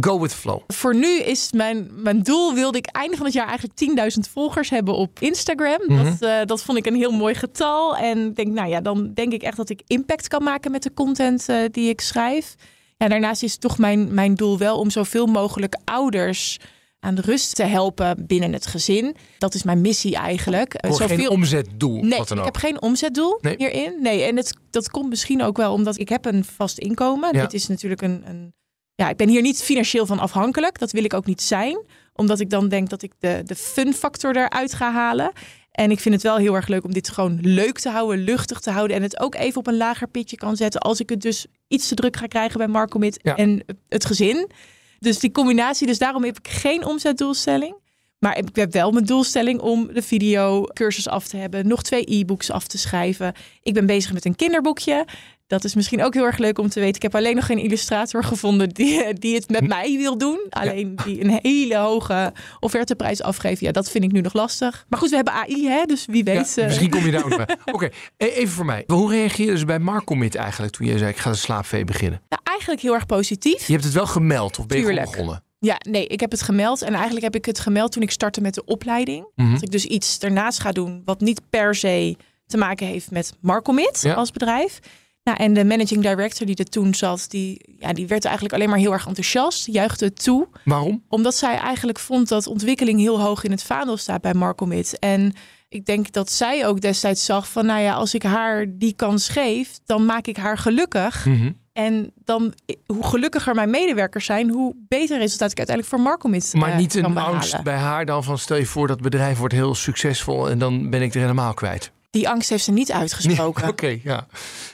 [0.00, 0.60] go with flow?
[0.66, 3.80] Voor nu is mijn, mijn doel, wilde ik einde van het jaar eigenlijk
[4.14, 5.80] 10.000 volgers hebben op Instagram.
[5.86, 6.04] Mhm.
[6.04, 7.96] dat, eh, dat vond ik een heel mooi getal.
[7.96, 10.92] En denk, nou ja, dan denk ik echt dat ik impact kan maken met de
[10.94, 12.54] content eh, die ik schrijf.
[13.02, 16.58] Ja, daarnaast is toch mijn, mijn doel wel om zoveel mogelijk ouders
[17.00, 19.16] aan de rust te helpen binnen het gezin.
[19.38, 20.74] Dat is mijn missie eigenlijk.
[20.74, 22.52] Eh, Voor geen zoveel- omzetdoel, Nee, wat dan ik ook.
[22.52, 23.54] heb geen omzetdoel Nee.
[23.58, 23.96] hierin.
[24.02, 27.34] Nee, en het, dat komt misschien ook wel omdat ik heb een vast inkomen.
[27.36, 27.40] Ja.
[27.40, 28.54] Dit is natuurlijk een, een...
[28.94, 30.78] Ja, ik ben hier niet financieel van afhankelijk.
[30.78, 31.78] Dat wil ik ook niet zijn.
[32.14, 35.32] Omdat ik dan denk dat ik de, de fun factor eruit ga halen.
[35.72, 38.60] En ik vind het wel heel erg leuk om dit gewoon leuk te houden, luchtig
[38.60, 38.96] te houden.
[38.96, 40.80] En het ook even op een lager pitje kan zetten.
[40.80, 43.36] Als ik het dus iets te druk ga krijgen bij Marco Mit Ja.
[43.36, 44.50] en het gezin.
[44.98, 47.74] Dus die combinatie, dus daarom heb ik geen omzetdoelstelling.
[48.18, 51.68] Maar ik heb wel mijn doelstelling om de videocursus af te hebben.
[51.68, 53.34] Nog twee e-books af te schrijven.
[53.62, 55.06] Ik ben bezig met een kinderboekje.
[55.52, 56.94] Dat is misschien ook heel erg leuk om te weten.
[56.96, 60.40] Ik heb alleen nog geen illustrator gevonden die, die het met mij wil doen.
[60.50, 63.66] Alleen die een hele hoge offerteprijs afgeven.
[63.66, 64.84] Ja, dat vind ik nu nog lastig.
[64.88, 66.52] Maar goed, we hebben AI, hè, dus wie weet.
[66.54, 67.56] Ja, eh, misschien kom je daar ook bij.
[67.72, 67.84] Oké,
[68.16, 68.84] e- even voor mij.
[68.86, 72.20] Hoe reageerden ze bij Marcommit eigenlijk toen jij zei ik ga de slaapvee beginnen?
[72.28, 73.66] Nou, eigenlijk heel erg positief.
[73.66, 75.10] Je hebt het wel gemeld of ben je Tuurlijk.
[75.10, 75.42] begonnen?
[75.58, 76.82] Ja, nee, ik heb het gemeld.
[76.82, 79.26] En eigenlijk heb ik het gemeld toen ik startte met de opleiding.
[79.36, 79.52] Mhm.
[79.52, 83.32] Dat ik dus iets ernaast ga doen wat niet per se te maken heeft met
[83.40, 84.14] Marcomit Ja.
[84.14, 84.78] als bedrijf.
[85.24, 88.68] Nou, en de managing director die er toen zat, die, ja, die werd eigenlijk alleen
[88.68, 90.48] maar heel erg enthousiast, juichte het toe.
[90.64, 91.02] Waarom?
[91.08, 94.98] Omdat zij eigenlijk vond dat ontwikkeling heel hoog in het vaandel staat bij Marcomit.
[94.98, 95.34] En
[95.68, 99.28] ik denk dat zij ook destijds zag van, nou ja, als ik haar die kans
[99.28, 101.26] geef, dan maak ik haar gelukkig.
[101.26, 101.52] Mhm.
[101.72, 102.54] En dan,
[102.86, 106.94] hoe gelukkiger mijn medewerkers zijn, hoe beter resultaat ik uiteindelijk voor Marcomit Maar eh, niet
[106.94, 110.58] een angst bij haar dan van stel je voor dat bedrijf wordt heel succesvol en
[110.58, 111.92] dan ben ik er helemaal kwijt.
[112.12, 113.68] Die angst heeft ze niet uitgesproken.
[113.72, 114.26] Oké, ja.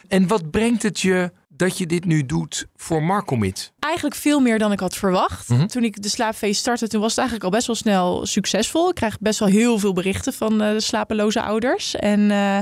[0.09, 3.73] En wat brengt het je dat je dit nu doet voor Marcommit?
[3.79, 5.49] Eigenlijk veel meer dan ik had verwacht.
[5.49, 5.67] Mhm.
[5.67, 8.89] Toen ik de slaapfeest startte, toen was het eigenlijk al best wel snel succesvol.
[8.89, 11.95] Ik krijg best wel heel veel berichten van eh, de slapeloze ouders.
[11.95, 12.59] En eh,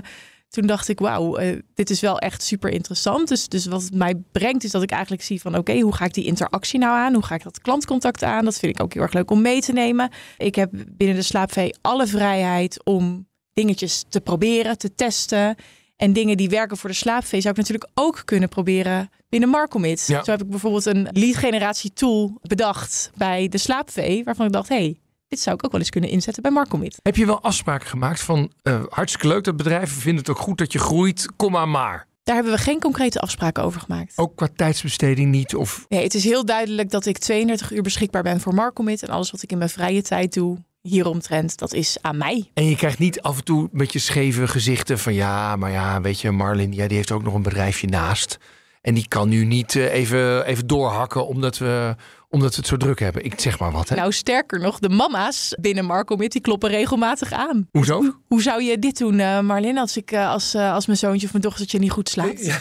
[0.48, 3.28] toen dacht ik, wauw, eh, dit is wel echt super interessant.
[3.28, 5.56] Dus, dus wat het mij brengt is dat ik eigenlijk zie van...
[5.56, 7.14] oké, hoe ga ik die interactie nou aan?
[7.14, 8.44] Hoe ga ik dat klantcontact aan?
[8.44, 10.10] Dat vind ik ook heel erg leuk om mee te nemen.
[10.36, 13.26] Ik heb binnen de slaapvee alle vrijheid om
[13.56, 15.56] dingetjes te proberen, te testen...
[15.96, 20.06] En dingen die werken voor de slaapvee zou ik natuurlijk ook kunnen proberen binnen Marcomit.
[20.06, 20.24] Ja.
[20.24, 24.68] Zo heb ik bijvoorbeeld een lead generatie tool bedacht bij de slaapvee, waarvan ik dacht,
[24.68, 24.96] hey,
[25.28, 26.98] dit zou ik ook wel eens kunnen inzetten bij Marcomit.
[27.02, 30.58] Heb je wel afspraken gemaakt van eh, hartstikke leuk dat bedrijven vinden het ook goed
[30.58, 32.06] dat je groeit, kom maar maar.
[32.22, 34.12] Daar hebben we geen concrete afspraken over gemaakt.
[34.16, 38.22] Ook qua tijdsbesteding niet of Nee, het is heel duidelijk dat ik 32 uur beschikbaar
[38.22, 41.98] ben voor Marcomit en alles wat ik in mijn vrije tijd doe hieromtrent, dat is
[42.00, 42.50] aan mij.
[42.54, 46.00] En je krijgt niet af en toe met je scheve gezichten van ja, maar ja,
[46.00, 48.38] weet je, Marlin, ja, die heeft ook nog een bedrijfje naast.
[48.82, 51.96] En die kan nu niet eh, even, even doorhakken omdat we,
[52.28, 53.24] omdat we het zo druk hebben.
[53.24, 53.96] Ik zeg maar wat, hè?
[53.96, 57.68] Nou, sterker nog, de mama's binnen Marcomit die kloppen regelmatig aan.
[57.70, 58.02] Hoezo?
[58.26, 61.26] Hoe zou je dit doen, eh, Marlin, als, ik, eh, als, eh, als mijn zoontje
[61.26, 62.44] of mijn dochtertje niet goed slaapt?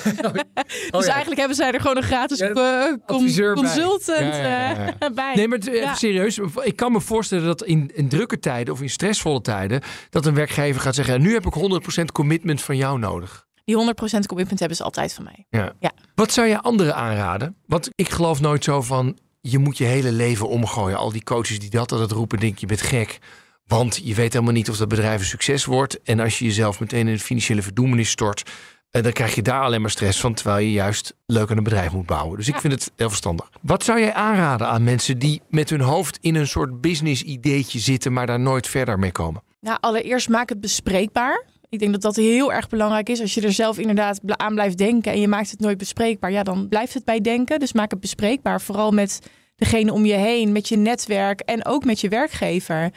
[0.92, 3.64] dus eigenlijk hebben zij er gewoon een gratis con- adviseur bij.
[3.64, 4.32] consultant
[5.16, 5.34] bij.
[5.36, 6.40] Nee, maar even serieus.
[6.64, 9.82] Ik kan me voorstellen dat in, in drukke tijden of in stressvolle tijden...
[10.10, 11.22] dat een werkgever gaat zeggen...
[11.22, 11.54] nu heb ik
[12.00, 13.46] 100% commitment van jou nodig.
[13.66, 15.46] Die 100% commitment hebben ze altijd van mij.
[15.50, 15.74] Ja.
[15.80, 15.92] Ja.
[16.16, 17.56] Wat zou je anderen aanraden?
[17.68, 19.18] Want ik geloof nooit zo van...
[19.50, 20.98] je moet je hele leven omgooien.
[20.98, 23.20] Al die coaches die dat altijd roepen, denk je bent gek.
[23.68, 26.02] Want je weet helemaal niet of dat bedrijf een succes wordt.
[26.04, 28.52] En als je jezelf meteen in een financiële verdoemenis stort...
[28.92, 30.34] eh, dan krijg je daar alleen maar stress van...
[30.34, 32.38] terwijl je juist leuk aan een bedrijf moet bouwen.
[32.38, 33.50] Dus ik vind het heel verstandig.
[33.62, 36.18] Wat zou jij aanraden aan mensen die met hun hoofd...
[36.22, 38.14] in een soort business ideetje zitten...
[38.14, 39.44] maar daar nooit verder mee komen?
[39.62, 41.46] Nou, allereerst maak het bespreekbaar.
[41.70, 43.22] Ik denk dat dat heel erg belangrijk is.
[43.22, 46.44] Als je er zelf inderdaad aan blijft denken en je maakt het nooit bespreekbaar, ja,
[46.44, 47.60] dan blijft het bij denken.
[47.60, 48.62] Dus maak het bespreekbaar.
[48.62, 49.20] Vooral met
[49.56, 52.92] degene om je heen, met je netwerk en ook met je werkgever.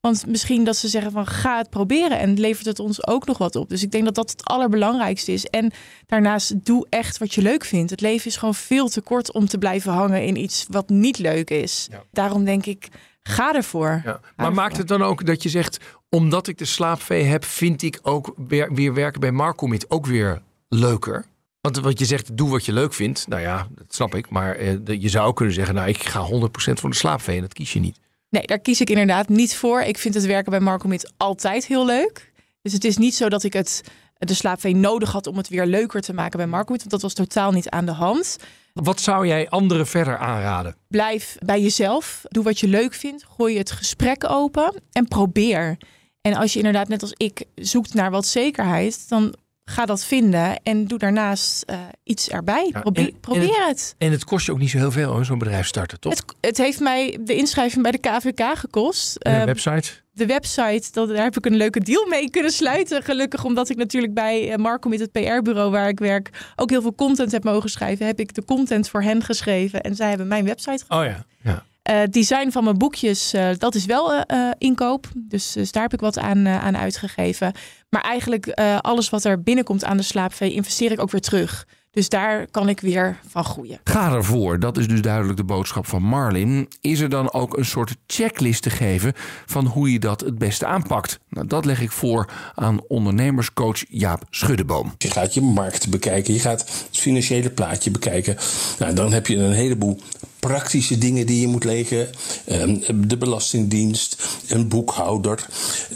[0.00, 3.38] Want misschien dat ze zeggen van ga het proberen en levert het ons ook nog
[3.38, 3.68] wat op.
[3.68, 5.44] Dus ik denk dat dat het allerbelangrijkste is.
[5.44, 5.72] En
[6.06, 7.90] daarnaast doe echt wat je leuk vindt.
[7.90, 11.18] Het leven is gewoon veel te kort om te blijven hangen in iets wat niet
[11.18, 11.88] leuk is.
[12.12, 12.88] Daarom denk ik,
[13.22, 14.02] ga ervoor.
[14.04, 14.20] Ja.
[14.36, 15.78] Maar maakt het dan ook dat je zegt...
[16.14, 17.44] omdat ik de slaapvee heb...
[17.44, 21.24] vind ik ook weer, weer werken bij Marcommit ook weer leuker?
[21.60, 23.28] Want wat je zegt, doe wat je leuk vindt.
[23.28, 24.30] Nou ja, dat snap ik.
[24.30, 25.74] Maar eh, je zou ook kunnen zeggen...
[25.74, 26.28] nou, ik ga 100%
[26.72, 27.98] voor de slaapvee en dat kies je niet.
[28.28, 29.80] Nee, daar kies ik inderdaad niet voor.
[29.80, 32.32] Ik vind het werken bij Marcomit altijd heel leuk.
[32.62, 33.82] Dus het is niet zo dat ik het,
[34.18, 36.80] de slaapvee nodig had om het weer leuker te maken bij Marcomit.
[36.80, 38.38] Want dat was totaal niet aan de hand.
[38.72, 40.76] Wat zou jij anderen verder aanraden?
[40.88, 42.22] Blijf bij jezelf.
[42.28, 43.24] Doe wat je leuk vindt.
[43.36, 45.76] Gooi het gesprek open en probeer.
[46.22, 50.62] En als je inderdaad, net als ik, zoekt naar wat zekerheid, dan ga dat vinden
[50.62, 52.68] en doe daarnaast eh, iets erbij.
[52.72, 53.94] Ja, probeer en- en probeer het.
[53.98, 56.12] En het kost je ook niet zo heel veel, hoor, zo'n bedrijf starten, toch?
[56.12, 59.16] Het, het heeft mij de inschrijving bij de KVK gekost.
[59.16, 59.88] En een Ehm, website?
[60.12, 63.02] de website, dat, daar heb ik een leuke deal mee kunnen sluiten.
[63.02, 66.82] Gelukkig, omdat ik natuurlijk bij eh, Marco met het PR-bureau waar ik werk ook heel
[66.82, 70.26] veel content heb mogen schrijven, heb ik de content voor hen geschreven en zij hebben
[70.28, 70.84] mijn website.
[70.88, 71.24] Oh ja.
[71.42, 71.64] ja.
[71.82, 75.06] Eh, design van mijn boekjes, eh, dat is wel eh, inkoop.
[75.16, 77.52] Dus, dus daar heb ik wat aan, aan uitgegeven.
[77.88, 81.66] Maar eigenlijk eh, alles wat er binnenkomt aan de slaapvee, investeer ik ook weer terug.
[81.90, 83.80] Dus daar kan ik weer van groeien.
[83.84, 86.68] Ga ervoor, dat is dus duidelijk de boodschap van Marlin.
[86.80, 89.12] Is er dan ook een soort checklist te geven
[89.46, 91.18] van hoe je dat het beste aanpakt?
[91.28, 94.94] Nou, dat leg ik voor aan ondernemerscoach Jaap Schuddeboom.
[94.98, 98.36] Je gaat je markt bekijken, je gaat het financiële plaatje bekijken.
[98.78, 100.00] Nou, dan heb je een heleboel
[100.48, 102.08] praktische dingen die je moet leggen.
[102.44, 102.78] Ehm,
[103.08, 104.16] De Belastingdienst,
[104.48, 105.46] een boekhouder.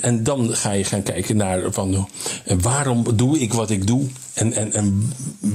[0.00, 2.08] En dan ga je gaan kijken naar van,
[2.44, 4.06] eh, waarom doe ik wat ik doe?
[4.36, 5.12] En, en, en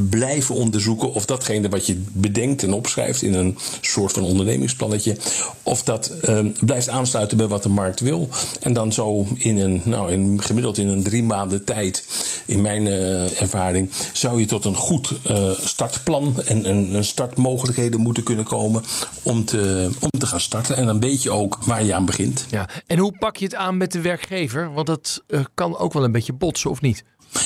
[0.09, 5.17] blijven onderzoeken of datgene wat je bedenkt en opschrijft in een soort van ondernemingsplannetje,
[5.63, 8.29] of dat ehm, blijft aansluiten bij wat de markt wil.
[8.59, 12.05] En dan zo in een, nou, in, gemiddeld in een drie maanden tijd,
[12.45, 17.99] in mijn eh, ervaring, zou je tot een goed eh, startplan en, en, en startmogelijkheden
[17.99, 18.83] moeten kunnen komen
[19.23, 20.75] om te, om te gaan starten.
[20.75, 22.45] En dan weet je ook waar je aan begint.
[22.49, 22.69] Ja.
[22.87, 24.73] En hoe pak je het aan met de werkgever?
[24.73, 27.03] Want dat eh, kan ook wel een beetje botsen, of niet?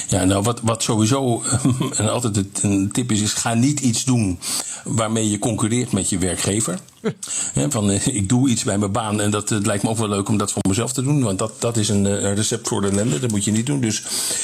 [0.08, 1.44] Ja, nou wat, wat sowieso
[1.98, 4.40] en altijd een tip is, is ga niet iets doen
[4.84, 6.80] waarmee je concurreert met je werkgever.
[7.70, 10.10] van eh, ik doe iets bij mijn baan en dat het lijkt me ook wel
[10.10, 11.24] leuk om dat voor mezelf te doen.
[11.24, 13.20] Want dat, dat is een, een recept voor de ellende.
[13.20, 13.80] Dat moet je niet doen.
[13.80, 14.04] Dus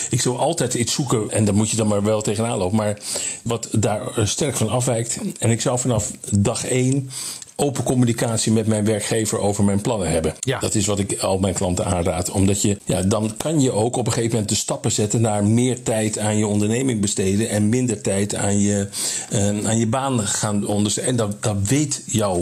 [0.10, 2.78] ik zou altijd iets zoeken en daar moet je dan maar wel tegenaan lopen.
[2.78, 3.00] Maar
[3.44, 5.18] wat daar sterk van afwijkt.
[5.40, 7.10] En ik zou vanaf dag één
[7.56, 10.34] open communicatie met mijn werkgever over mijn plannen hebben.
[10.40, 10.60] Ja.
[10.60, 12.32] Dat is wat ik al mijn klanten aanraad.
[12.32, 15.44] Omdat je, ja, dan kan je ook op een gegeven moment de stappen zetten naar
[15.44, 18.88] meer tijd aan je onderneming besteden en minder tijd aan je,
[19.34, 21.12] uh, aan je baan gaan ondersteunen.
[21.12, 22.42] En dat, dat weet jouw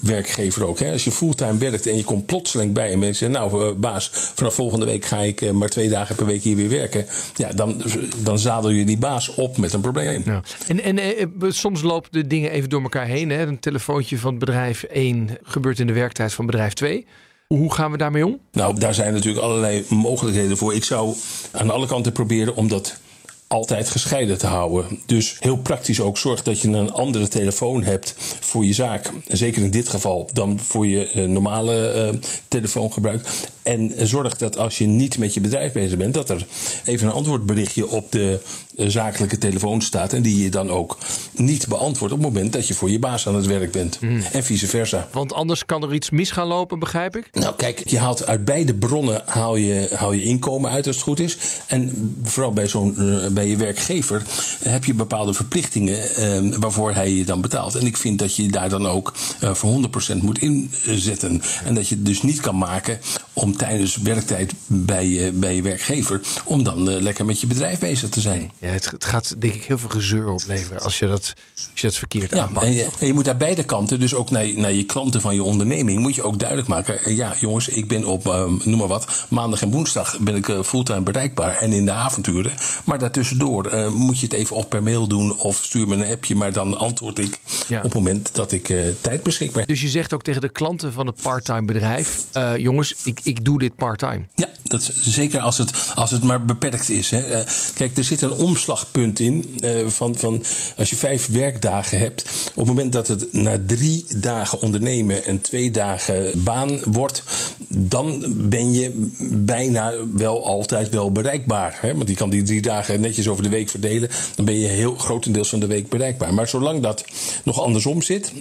[0.00, 0.78] werkgever ook.
[0.78, 0.92] Hè.
[0.92, 4.10] Als je fulltime werkt en je komt plotseling bij en mensen zeggen, nou uh, baas,
[4.12, 7.06] vanaf volgende week ga ik uh, maar twee dagen per week hier weer werken.
[7.34, 7.82] Ja, dan,
[8.22, 10.22] dan zadel je die baas op met een probleem.
[10.24, 10.42] Ja.
[10.66, 13.30] En, en soms lopen de dingen even door elkaar heen.
[13.30, 13.46] Hè.
[13.46, 17.06] Een telefoontje van bedrijf 1 gebeurt in de werktijd van bedrijf 2.
[17.46, 18.38] Hoe gaan we daarmee om?
[18.52, 20.74] Nou, daar zijn natuurlijk allerlei mogelijkheden voor.
[20.74, 21.14] Ik zou
[21.52, 23.00] aan alle kanten proberen om dat
[23.48, 25.00] altijd gescheiden te houden.
[25.06, 29.12] Dus heel praktisch ook zorg dat je een andere telefoon hebt voor je zaak.
[29.26, 33.28] Zeker in dit geval dan voor je normale uh, telefoongebruik.
[33.62, 36.46] En zorg dat als je niet met je bedrijf bezig bent, dat er
[36.84, 38.40] even een antwoordberichtje op de
[38.86, 40.12] zakelijke telefoon staat.
[40.12, 40.98] En die je dan ook
[41.32, 44.00] niet beantwoordt op het moment dat je voor je baas aan het werk bent.
[44.00, 44.20] Mm.
[44.32, 45.08] En vice versa.
[45.12, 47.28] Want anders kan er iets mis gaan lopen, begrijp ik?
[47.32, 51.04] Nou, kijk, je haalt uit beide bronnen haal je, haal je inkomen uit als het
[51.04, 51.36] goed is.
[51.66, 54.22] En vooral bij, zo'n, uh, bij je werkgever
[54.62, 57.74] heb je bepaalde verplichtingen uh, waarvoor hij je dan betaalt.
[57.74, 61.42] En ik vind dat je daar dan ook uh, voor 100% moet inzetten.
[61.64, 62.98] En dat je het dus niet kan maken
[63.38, 66.20] om tijdens werktijd bij je, bij je werkgever.
[66.44, 68.50] om dan uh, lekker met je bedrijf bezig te zijn.
[68.58, 71.34] Ja, het, het, gaat denk ik heel veel gezeur opleveren als je dat,
[71.72, 72.66] als je dat verkeerd ja, aanpakt.
[72.66, 75.34] En je, en je moet aan beide kanten, dus ook naar, naar je klanten van
[75.34, 76.00] je onderneming.
[76.00, 77.14] moet je ook duidelijk maken.
[77.14, 79.26] ja, jongens, ik ben op, uh, noem maar wat.
[79.28, 81.56] maandag en woensdag ben ik uh, fulltime bereikbaar.
[81.56, 82.52] en in de avonturen.
[82.84, 85.38] Maar daartussendoor moet je het even op per mail doen.
[85.38, 86.34] of stuur me een appje.
[86.34, 87.76] maar dan antwoord ik ja.
[87.76, 89.68] op het moment dat ik tijd beschikbaar heb.
[89.68, 92.24] Dus je zegt ook tegen de klanten van het parttime bedrijf:
[92.56, 94.20] jongens, ik, ik doe dit parttime.
[94.34, 97.10] Ja, dat zeker als het, als het maar beperkt is.
[97.10, 97.30] Hè.
[97.30, 100.42] Uh, kijk, er zit een omslagpunt in uh, van, van
[100.76, 102.24] als je vijf werkdagen hebt.
[102.48, 107.22] Op het moment dat het na drie dagen ondernemen en twee dagen baan wordt,
[107.68, 111.78] dan ben je bijna wel altijd wel bereikbaar.
[111.80, 111.94] Hè.
[111.94, 114.10] Want je kan die drie dagen netjes over de week verdelen.
[114.34, 116.34] Dan ben je heel grotendeels van de week bereikbaar.
[116.34, 117.04] Maar zolang dat
[117.44, 118.32] nog andersom zit,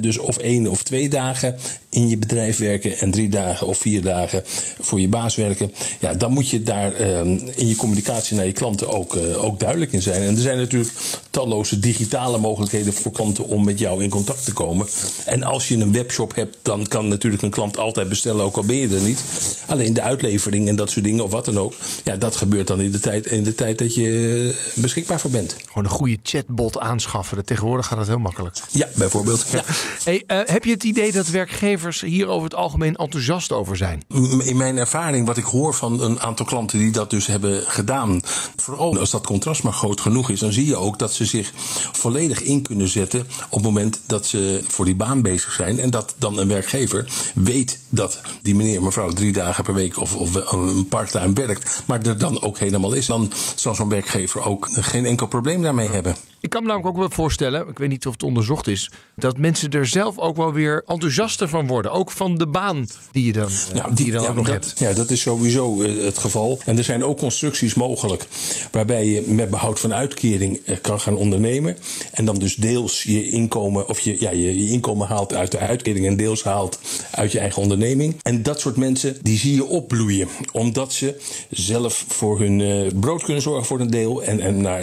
[0.00, 1.56] dus of één of twee dagen
[1.90, 4.31] in je bedrijf werken en drie dagen of vier dagen
[4.80, 7.20] voor je baas werken, ja, dan moet je daar uh,
[7.54, 10.22] in je communicatie naar je klanten ook, uh, ook duidelijk in zijn.
[10.22, 10.90] En er zijn natuurlijk
[11.30, 14.86] talloze digitale mogelijkheden voor klanten om met jou in contact te komen.
[15.24, 18.64] En als je een webshop hebt, dan kan natuurlijk een klant altijd bestellen, ook al
[18.64, 19.22] ben je er niet.
[19.66, 21.74] Alleen de uitlevering en dat soort dingen of wat dan ook,
[22.04, 25.56] ja, dat gebeurt dan in de tijd, in de tijd dat je beschikbaar voor bent.
[25.66, 27.44] Gewoon een goede chatbot aanschaffen.
[27.44, 28.56] Tegenwoordig gaat dat heel makkelijk.
[28.70, 29.44] Ja, bijvoorbeeld.
[29.52, 29.64] Ja.
[30.04, 34.02] Hey, uh, heb je het idee dat werkgevers hier over het algemeen enthousiast over zijn?
[34.44, 38.20] In mijn ervaring, wat ik hoor van een aantal klanten die dat dus hebben gedaan.
[38.56, 41.52] Vooral als dat contrast maar groot genoeg is, dan zie je ook dat ze zich
[41.92, 45.78] volledig in kunnen zetten op het moment dat ze voor die baan bezig zijn.
[45.78, 50.14] En dat dan een werkgever weet dat die meneer, mevrouw drie dagen per week of,
[50.14, 53.06] of een parttime werkt, maar er dan ook helemaal is.
[53.06, 56.16] Dan zal zo'n werkgever ook geen enkel probleem daarmee hebben.
[56.42, 59.38] Ik kan me namelijk ook wel voorstellen, ik weet niet of het onderzocht is, dat
[59.38, 61.92] mensen er zelf ook wel weer enthousiaster van worden.
[61.92, 64.46] Ook van de baan die je dan, ja, die, die je dan ja, ook nog
[64.46, 64.78] dat, hebt.
[64.78, 66.60] Ja, dat is sowieso het geval.
[66.64, 68.26] En er zijn ook constructies mogelijk
[68.70, 71.76] waarbij je met behoud van uitkering kan gaan ondernemen.
[72.12, 75.58] En dan dus deels je inkomen, of je, ja, je, je inkomen haalt uit de
[75.58, 76.78] uitkering en deels haalt
[77.10, 78.16] uit je eigen onderneming.
[78.22, 80.28] En dat soort mensen, die zie je opbloeien.
[80.52, 81.20] Omdat ze
[81.50, 84.22] zelf voor hun brood kunnen zorgen voor een deel.
[84.22, 84.82] En, en naar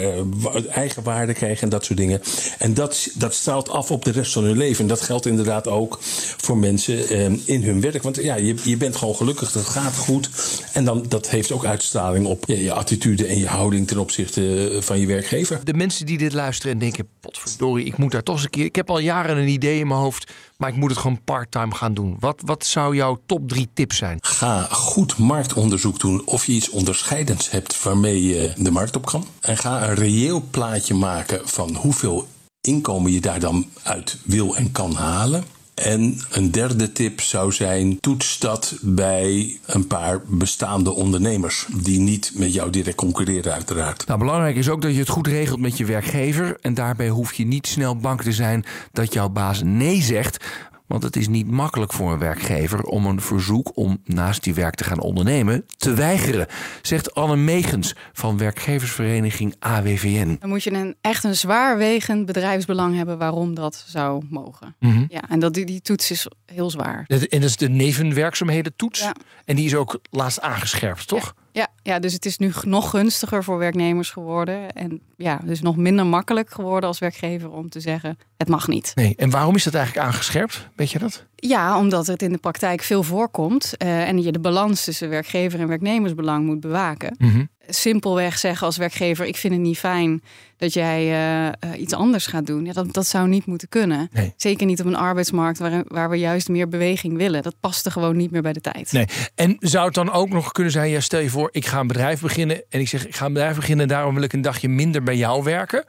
[0.68, 2.22] eigen waarde krijgen en dat soort dingen.
[2.58, 4.82] En dat, dat straalt af op de rest van hun leven.
[4.82, 5.98] En dat geldt inderdaad ook
[6.36, 8.02] voor mensen uh, in hun werk.
[8.02, 10.30] Want ja, je, je bent gewoon gelukkig, het gaat goed.
[10.72, 15.00] En dan, dat heeft ook uitstraling op je, attitude en je houding ten opzichte van
[15.00, 15.60] je werkgever.
[15.64, 18.64] De mensen die dit luisteren en denken: potverdorie, ik moet daar toch eens een keer.
[18.64, 20.32] Ik heb al jaren een idee in mijn hoofd.
[20.60, 22.16] Maar ik moet het gewoon part-time gaan doen.
[22.18, 24.18] Wat, wat zou jouw top drie tips zijn?
[24.20, 29.26] Ga goed marktonderzoek doen of je iets onderscheidends hebt waarmee je de markt op kan.
[29.40, 32.28] En ga een reëel plaatje maken van hoeveel
[32.60, 35.44] inkomen je daar dan uit wil en kan halen.
[35.82, 41.66] En een derde tip zou zijn: toets dat bij een paar bestaande ondernemers.
[41.72, 44.06] Die niet met jou direct concurreren, uiteraard.
[44.06, 46.56] Nou, belangrijk is ook dat je het goed regelt met je werkgever.
[46.60, 50.44] En daarbij hoef je niet snel bang te zijn dat jouw baas nee zegt.
[50.90, 54.74] Want het is niet makkelijk voor een werkgever om een verzoek om naast die werk
[54.74, 56.46] te gaan ondernemen te weigeren,
[56.82, 60.36] zegt Anne Megens van werkgeversvereniging AWVN.
[60.40, 64.76] Dan moet je een, echt een zwaarwegend bedrijfsbelang hebben waarom dat zou mogen.
[64.78, 65.04] Mhm.
[65.08, 67.04] Ja, en dat, die, die toets is heel zwaar.
[67.06, 69.10] En dat is de nevenwerkzaamheden toets.
[69.44, 71.34] En die is ook laatst aangescherpt, toch?
[71.52, 74.72] Ja, ja, dus het is nu nog gunstiger voor werknemers geworden.
[74.72, 78.92] En ja, dus nog minder makkelijk geworden als werkgever om te zeggen: het mag niet.
[78.94, 80.68] Nee, en waarom is dat eigenlijk aangescherpt?
[80.76, 81.24] Weet je dat?
[81.34, 85.60] Ja, omdat het in de praktijk veel voorkomt eh, en je de balans tussen werkgever
[85.60, 87.14] en werknemersbelang moet bewaken.
[87.18, 87.44] Mhm.
[87.70, 90.22] Simpelweg zeggen als werkgever: ik vind het niet fijn
[90.56, 92.64] dat jij eh, eh, iets anders gaat doen.
[92.64, 94.08] Ja, dat, dat zou niet moeten kunnen.
[94.12, 94.32] Nee.
[94.36, 97.42] Zeker niet op een arbeidsmarkt waar, waar we juist meer beweging willen.
[97.42, 98.92] Dat past er gewoon niet meer bij de tijd.
[98.92, 99.06] Nee.
[99.34, 101.86] En zou het dan ook nog kunnen zijn, ja, stel je voor, ik ga een
[101.86, 104.42] bedrijf beginnen en ik zeg, ik ga een bedrijf beginnen en daarom wil ik een
[104.42, 105.84] dagje minder bij jou werken.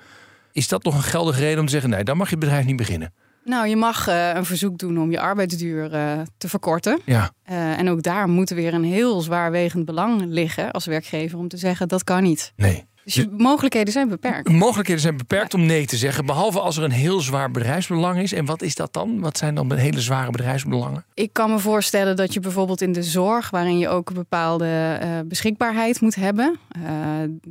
[0.52, 2.66] Is dat nog een geldige reden om te zeggen, nee, dan mag je het bedrijf
[2.66, 3.14] niet beginnen?
[3.44, 7.00] Nou, je mag eh, een verzoek doen om je arbeidsduur eh, te verkorten.
[7.06, 7.32] Ja.
[7.44, 11.58] Eh, en ook daar moet weer een heel zwaarwegend belang liggen als werkgever om te
[11.58, 12.54] zeggen dat kan niet.
[12.56, 12.86] Nee.
[13.04, 14.50] Dus je mogelijkheden zijn beperkt.
[14.50, 18.34] Mogelijkheden zijn beperkt om nee te zeggen, behalve als er een heel zwaar bedrijfsbelang is.
[18.34, 19.20] En wat is dat dan?
[19.20, 21.06] Wat zijn dan hele zware bedrijfsbelangen?
[21.14, 24.98] Ik kan me voorstellen dat je bijvoorbeeld in de zorg, waarin je ook een bepaalde
[25.02, 26.60] eh, beschikbaarheid moet hebben.
[26.78, 26.84] Uh,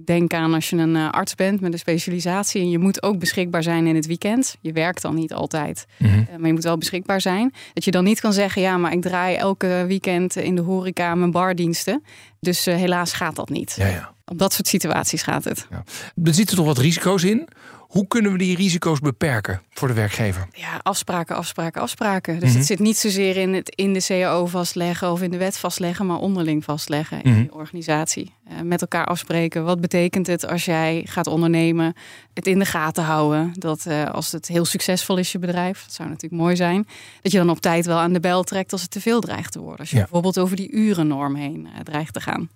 [0.05, 3.19] denk aan als je een uh, arts bent met een specialisatie en je moet ook
[3.19, 4.57] beschikbaar zijn in het weekend.
[4.61, 6.25] Je werkt dan niet altijd, Mhm.
[6.39, 7.53] maar je moet wel beschikbaar zijn.
[7.73, 11.15] Dat je dan niet kan zeggen, ja, maar ik draai elke weekend in de horeca
[11.15, 12.03] mijn bardiensten.
[12.41, 13.75] Dus uh, helaas gaat dat niet.
[13.77, 14.15] Ja, ja.
[14.25, 15.67] Op dat soort situaties gaat het.
[15.71, 15.85] Ja.
[16.25, 17.49] Er zitten toch wat risico's in.
[17.91, 20.49] Hoe kunnen we die risico's beperken voor de werkgever?
[20.53, 22.39] Ja, afspraken, afspraken, afspraken.
[22.41, 22.59] Dus Mhm.
[22.59, 26.07] het zit niet zozeer in het in de CAO vastleggen of in de wet vastleggen,
[26.07, 27.43] maar onderling vastleggen in Mhm.
[27.43, 28.33] je organisatie.
[28.51, 29.65] Uh, met elkaar afspreken.
[29.65, 31.95] Wat betekent het als jij gaat ondernemen?
[32.35, 33.53] Het in de gaten houden.
[33.55, 36.87] Dat uh, als het heel succesvol is, je bedrijf, dat zou natuurlijk mooi zijn.
[37.23, 39.53] Dat je dan op tijd wel aan de bel trekt als het te veel dreigt
[39.53, 39.79] te worden.
[39.79, 40.03] Als je Ja.
[40.03, 42.49] bijvoorbeeld over die urennorm heen uh, dreigt te gaan.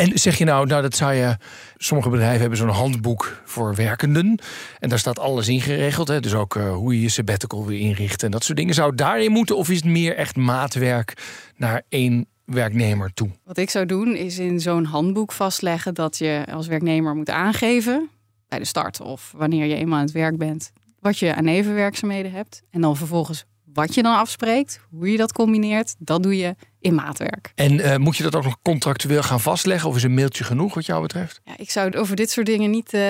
[0.00, 1.36] En zeg je nou, nou dat zou je.
[1.76, 4.38] Sommige bedrijven hebben zo'n handboek voor werkenden.
[4.78, 6.08] En daar staat alles in geregeld.
[6.08, 6.20] Hè?
[6.20, 8.74] Dus ook uh, hoe je je sabbatical weer inricht en dat soort dingen.
[8.74, 9.56] Zou daarin moeten?
[9.56, 11.14] Of is het meer echt maatwerk
[11.56, 13.30] naar één werknemer toe?
[13.44, 18.08] Wat ik zou doen, is in zo'n handboek vastleggen dat je als werknemer moet aangeven.
[18.48, 20.72] bij de start of wanneer je eenmaal aan het werk bent.
[20.98, 22.62] wat je aan nevenwerkzaamheden hebt.
[22.70, 26.94] En dan vervolgens wat je dan afspreekt, hoe je dat combineert, dat doe je in
[26.94, 27.52] maatwerk.
[27.54, 29.88] En uh, moet je dat ook nog contractueel gaan vastleggen?
[29.88, 31.40] Of is een mailtje genoeg wat jou betreft?
[31.44, 33.00] Ja, ik zou over dit soort dingen niet uh,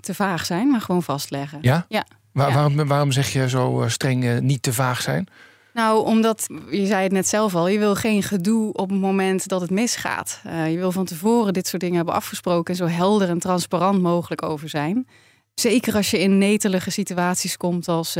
[0.00, 1.58] te vaag zijn, maar gewoon vastleggen.
[1.62, 1.86] Ja?
[1.88, 2.06] Ja.
[2.32, 2.54] Waar, ja.
[2.54, 5.28] Waarom, waarom zeg je zo uh, streng niet te vaag zijn?
[5.74, 9.48] Nou, omdat, je zei het net zelf al, je wil geen gedoe op het moment
[9.48, 10.40] dat het misgaat.
[10.44, 14.42] Je wil van tevoren dit soort dingen hebben afgesproken en zo helder en transparant mogelijk
[14.42, 15.06] over zijn.
[15.54, 18.16] Zeker als je in netelige situaties komt als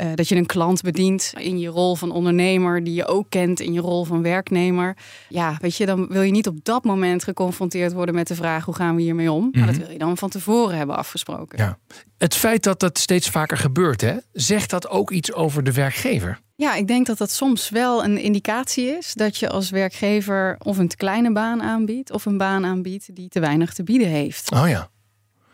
[0.00, 3.26] uh, uh, dat je een klant bedient in je rol van ondernemer, die je ook
[3.28, 4.96] kent in je rol van werknemer.
[5.28, 8.64] Ja, weet je, dan wil je niet op dat moment geconfronteerd worden met de vraag
[8.64, 9.44] hoe gaan we hiermee om.
[9.44, 9.60] Mm -hmm.
[9.60, 11.58] Maar dat wil je dan van tevoren hebben afgesproken.
[11.58, 11.78] Ja.
[12.18, 16.40] Het feit dat dat steeds vaker gebeurt, hè, zegt dat ook iets over de werkgever?
[16.56, 20.78] Ja, ik denk dat dat soms wel een indicatie is dat je als werkgever of
[20.78, 24.52] een te kleine baan aanbiedt of een baan aanbiedt die te weinig te bieden heeft.
[24.52, 24.90] Oh ja.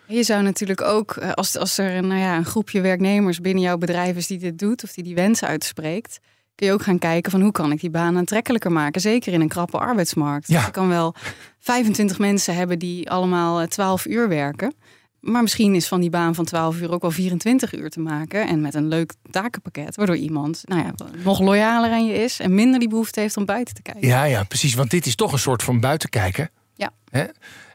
[0.08, 4.16] Je zou natuurlijk ook, als, als er nou ja, een groepje werknemers binnen jouw bedrijf
[4.16, 6.20] is die dit doet of die die wens uitspreekt,
[6.54, 9.00] kun je ook gaan kijken van hoe kan ik die baan aantrekkelijker maken.
[9.00, 10.48] Zeker in een krappe arbeidsmarkt.
[10.48, 10.64] Ja.
[10.64, 11.14] Je kan wel
[11.58, 14.74] 25 mensen hebben die allemaal 12 uur werken.
[15.20, 18.48] Maar misschien is van die baan van 12 uur ook wel 24 uur te maken.
[18.48, 19.96] En met een leuk takenpakket.
[19.96, 20.94] Waardoor iemand nou ja,
[21.24, 22.40] nog loyaler aan je is.
[22.40, 24.08] En minder die behoefte heeft om buiten te kijken.
[24.08, 24.74] Ja, ja, precies.
[24.74, 26.50] Want dit is toch een soort van buitenkijken.
[26.74, 26.90] Ja.
[27.10, 27.24] Hè?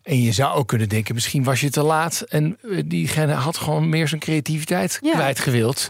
[0.04, 2.22] En je zou ook kunnen denken, misschien was je te laat.
[2.22, 5.14] En eh, diegene had gewoon meer zijn creativiteit Ja.
[5.14, 5.88] kwijtgewild.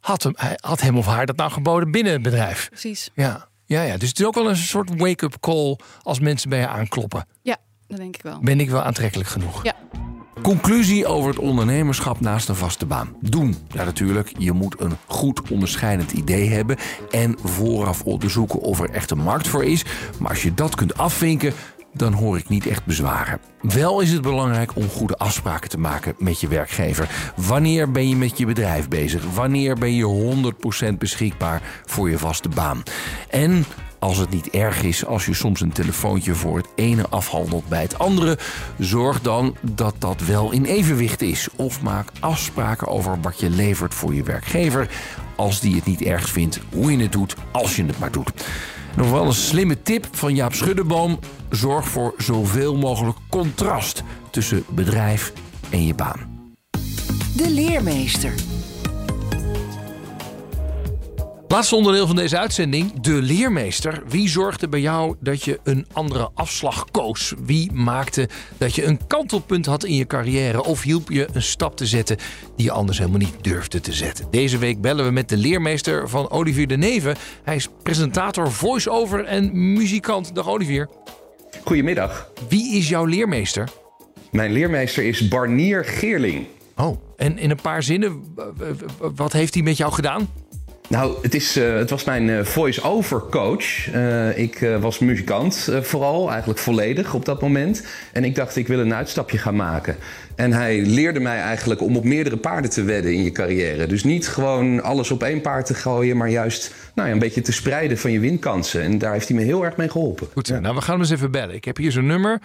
[0.00, 2.68] Had hem, hij- had hem of haar dat nou geboden binnen het bedrijf.
[2.68, 3.10] Precies.
[3.14, 3.48] Ja.
[3.66, 6.68] Ja, ja, dus het is ook wel een soort wake-up call als mensen bij je
[6.68, 7.26] aankloppen.
[7.42, 7.56] Ja,
[7.88, 8.38] dat denk ik wel.
[8.40, 9.64] Ben ik wel aantrekkelijk genoeg?
[9.64, 9.74] Ja.
[10.42, 13.16] Conclusie over het ondernemerschap naast een vaste baan.
[13.20, 13.56] Doen.
[13.72, 14.32] Ja, natuurlijk.
[14.38, 16.76] Je moet een goed onderscheidend idee hebben.
[17.10, 19.84] En vooraf onderzoeken of er echt een markt voor is.
[20.18, 21.52] Maar als je dat kunt afvinken,
[21.94, 23.40] dan hoor ik niet echt bezwaren.
[23.60, 27.32] Wel is het belangrijk om goede afspraken te maken met je werkgever.
[27.36, 29.24] Wanneer ben je met je bedrijf bezig?
[29.34, 30.52] Wanneer ben je
[30.92, 32.82] 100% beschikbaar voor je vaste baan?
[33.30, 33.64] En
[34.04, 37.82] als het niet erg is als je soms een telefoontje voor het ene afhandelt bij
[37.82, 38.38] het andere,
[38.78, 41.48] zorg dan dat dat wel in evenwicht is.
[41.56, 44.88] Of maak afspraken over wat je levert voor je werkgever,
[45.36, 48.32] als die het niet erg vindt hoe je het doet, als je het maar doet.
[48.96, 51.18] Nog wel een slimme tip van Jaap Schuddeboom:
[51.50, 55.32] zorg voor zoveel mogelijk contrast tussen bedrijf
[55.70, 56.50] en je baan.
[57.36, 58.53] De leermeester.
[61.54, 64.02] Laatste onderdeel van deze uitzending, de leermeester.
[64.08, 67.34] Wie zorgde bij jou dat je een andere afslag koos?
[67.44, 68.28] Wie maakte
[68.58, 70.64] dat je een kantelpunt had in je carrière?
[70.64, 72.16] Of hielp je een stap te zetten
[72.56, 74.26] die je anders helemaal niet durfde te zetten?
[74.30, 77.16] Deze week bellen we met de leermeester van Olivier de Neven.
[77.42, 80.34] Hij is presentator, voice-over en muzikant.
[80.34, 80.88] Dag Olivier.
[81.64, 82.30] Goedemiddag.
[82.48, 83.68] Wie is jouw leermeester?
[84.30, 86.46] Mijn leermeester is Barnier Geerling.
[86.76, 88.22] Oh, en in een paar zinnen,
[89.14, 90.28] wat heeft hij met jou gedaan?
[90.88, 93.94] Nou, het, is, uh, het was mijn uh, voice-over coach.
[93.94, 97.86] Uh, ik was muzikant vooral, eigenlijk volledig op dat moment.
[98.12, 99.96] En ik dacht, ik wil een uitstapje gaan maken.
[100.34, 103.86] En hij leerde mij eigenlijk om op meerdere paarden te wedden in je carrière.
[103.86, 107.40] Dus niet gewoon alles op één paard te gooien, maar juist nou ja, een beetje
[107.40, 108.82] te spreiden van je winkansen.
[108.82, 110.28] En daar heeft hij me heel erg mee geholpen.
[110.32, 110.60] Goed, ja.
[110.60, 111.54] nou we gaan hem eens even bellen.
[111.54, 112.42] Ik heb hier zo'n nummer.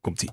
[0.00, 0.30] Komt-ie.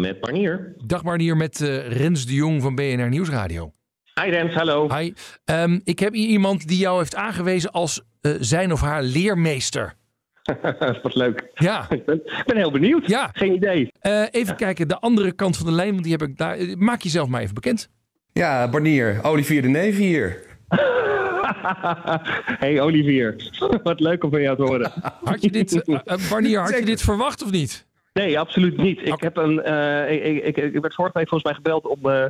[0.00, 0.74] Met Barnier.
[0.86, 3.72] Dag Barnier, met Rens de Jong van BNR Nieuwsradio.
[4.20, 4.88] Hi Rens, hallo.
[4.96, 5.12] Hi.
[5.44, 9.94] Um, ik heb hier iemand die jou heeft aangewezen als uh, zijn of haar leermeester.
[11.02, 11.50] Wat leuk.
[11.54, 11.86] Ja.
[11.90, 13.06] ik ben, ben, heel benieuwd.
[13.06, 13.30] Ja.
[13.32, 13.92] Geen idee.
[14.02, 16.58] Uh, even kijken, de andere kant van de lijn, want die heb ik daar.
[16.78, 17.88] Maak jezelf maar even bekend.
[18.32, 20.42] Ja, Barnier, Olivier de Neef hier.
[22.62, 23.50] hey Olivier,
[23.82, 24.92] wat leuk om van jou te horen.
[25.24, 25.98] Had je dit, uh,
[26.30, 27.86] Barnier, had je dit verwacht of niet?
[28.14, 29.00] Nee, absoluut niet.
[29.00, 32.24] Ik, heb een, uh, ik, ik, ik, werd vorige week volgens mij gebeld om, uh,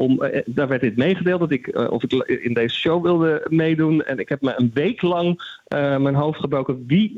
[0.00, 4.02] om uh, daar werd dit meegedeeld dat ik of ik in deze show wilde meedoen.
[4.02, 7.12] En ik heb me een week lang mijn hoofd gebroken wie,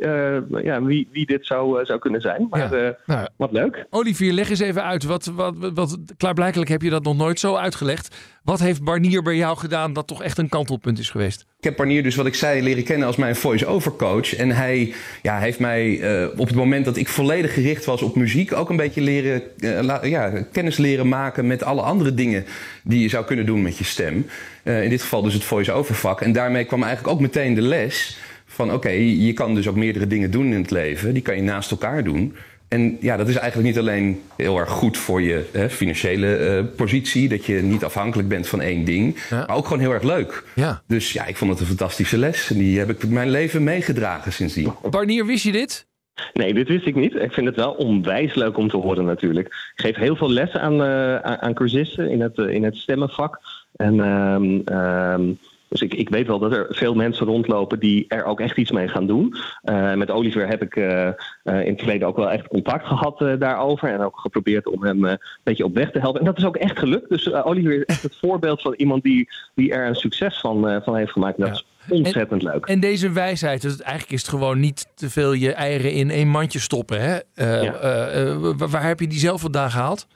[0.62, 2.46] ja, wie, wie dit zou, zou kunnen zijn.
[2.50, 2.96] Maar ja.
[3.06, 3.86] nou, wat leuk.
[3.90, 5.04] Olivier, leg eens even uit.
[5.04, 8.16] Wat, wat, wat, klaarblijkelijk heb je dat nog nooit zo uitgelegd.
[8.44, 11.46] Wat heeft Barnier bij jou gedaan dat toch echt een kantelpunt is geweest?
[11.58, 14.34] Ik heb Barnier dus wat ik zei leren kennen als mijn voice-over coach.
[14.34, 15.86] En hij ja, heeft mij
[16.22, 18.52] uh, op het moment dat ik volledig gericht was op muziek...
[18.52, 22.44] ook een beetje leren, uh, ja, kennis leren maken met alle andere dingen...
[22.82, 24.26] die je zou kunnen doen met je stem.
[24.64, 26.20] Uh, in dit geval dus het voice-over vak.
[26.20, 28.66] En daarmee kwam eigenlijk ook meteen de les van...
[28.66, 31.12] oké, okay, je kan dus ook meerdere dingen doen in het leven.
[31.14, 32.34] Die kan je naast elkaar doen...
[32.72, 36.76] En ja, dat is eigenlijk niet alleen heel erg goed voor je hè, financiële uh,
[36.76, 39.44] positie, dat je niet afhankelijk bent van één ding, ja.
[39.46, 40.44] maar ook gewoon heel erg leuk.
[40.54, 40.82] Ja.
[40.86, 44.32] Dus ja, ik vond het een fantastische les en die heb ik mijn leven meegedragen
[44.32, 44.72] sindsdien.
[44.82, 45.86] Wanneer wist je dit?
[46.32, 47.14] Nee, dit wist ik niet.
[47.14, 49.46] Ik vind het wel onwijs leuk om te horen natuurlijk.
[49.46, 53.40] Ik geef heel veel lessen aan, uh, aan cursisten in het, uh, in het stemmenvak.
[53.76, 55.38] En um, um,
[55.72, 58.70] dus ik, ik weet wel dat er veel mensen rondlopen die er ook echt iets
[58.70, 59.34] mee gaan doen.
[59.64, 61.08] Uh, met Oliver heb ik uh,
[61.44, 63.88] uh, in het verleden ook wel echt contact gehad daarover.
[63.88, 66.20] En ook geprobeerd om hem een beetje op weg te helpen.
[66.20, 67.08] En dat is ook echt gelukt.
[67.08, 70.96] Dus Oliver is echt het voorbeeld van iemand die, die er een succes van, van
[70.96, 71.38] heeft gemaakt.
[71.38, 71.54] Dat ja.
[71.54, 72.66] is ontzettend en, leuk.
[72.66, 76.28] En deze wijsheid, dus eigenlijk is het gewoon niet te veel je eieren in één
[76.28, 77.00] mandje stoppen.
[77.00, 77.18] Hè?
[77.60, 78.38] Ja.
[78.56, 80.06] waar heb je die zelf vandaan gehaald?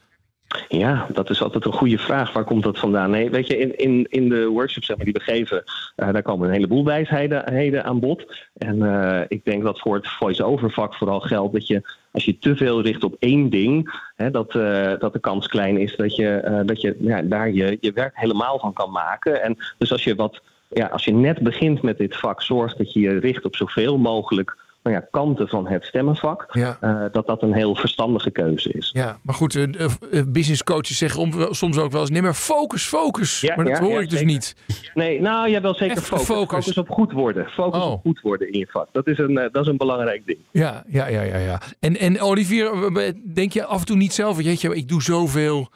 [0.69, 2.33] Ja, dat is altijd een goede vraag.
[2.33, 3.11] Waar komt dat vandaan?
[3.11, 5.63] Nee, weet je, in, in, in de workshops zeg maar, die we geven,
[5.97, 8.25] uh, daar komen een heleboel wijsheden aan bod.
[8.57, 12.57] En ik denk dat voor het voice-over vak vooral geldt dat je, als je te
[12.57, 16.63] veel richt op één ding, hè, dat, uh, dat de kans klein is dat je,
[16.67, 19.43] dat je ja, daar je, je werk helemaal van kan maken.
[19.43, 22.93] En dus als je wat, ja, als je net begint met dit vak, zorg dat
[22.93, 24.57] je je richt op zoveel mogelijk
[24.87, 26.79] nou ja, kanten van het stemmenvak, ja.
[26.81, 28.91] uh, dat dat een heel verstandige keuze is.
[28.93, 29.67] Ja, maar goed, uh,
[30.11, 33.41] uh, business coaches zeggen om, soms ook wel eens, maar focus, focus.
[33.41, 34.33] Ja, maar dat ja, hoor ik dus zeker.
[34.35, 34.57] niet.
[34.95, 36.27] Nee, nou ja, wel zeker focus.
[36.27, 36.65] focus.
[36.65, 36.79] focus.
[36.79, 37.47] op goed worden.
[37.51, 37.93] Focus Oh.
[37.93, 38.89] op goed worden in je vak.
[38.93, 40.39] Dat is een, dat is een belangrijk ding.
[40.51, 41.39] Ja, ja, ja, ja.
[41.39, 41.61] ja.
[41.81, 42.93] En, en Olivier,
[43.35, 45.69] denk je af en toe niet zelf, jeetje, ik doe zoveel,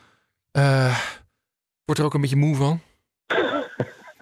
[1.84, 2.80] wordt er ook een beetje moe van?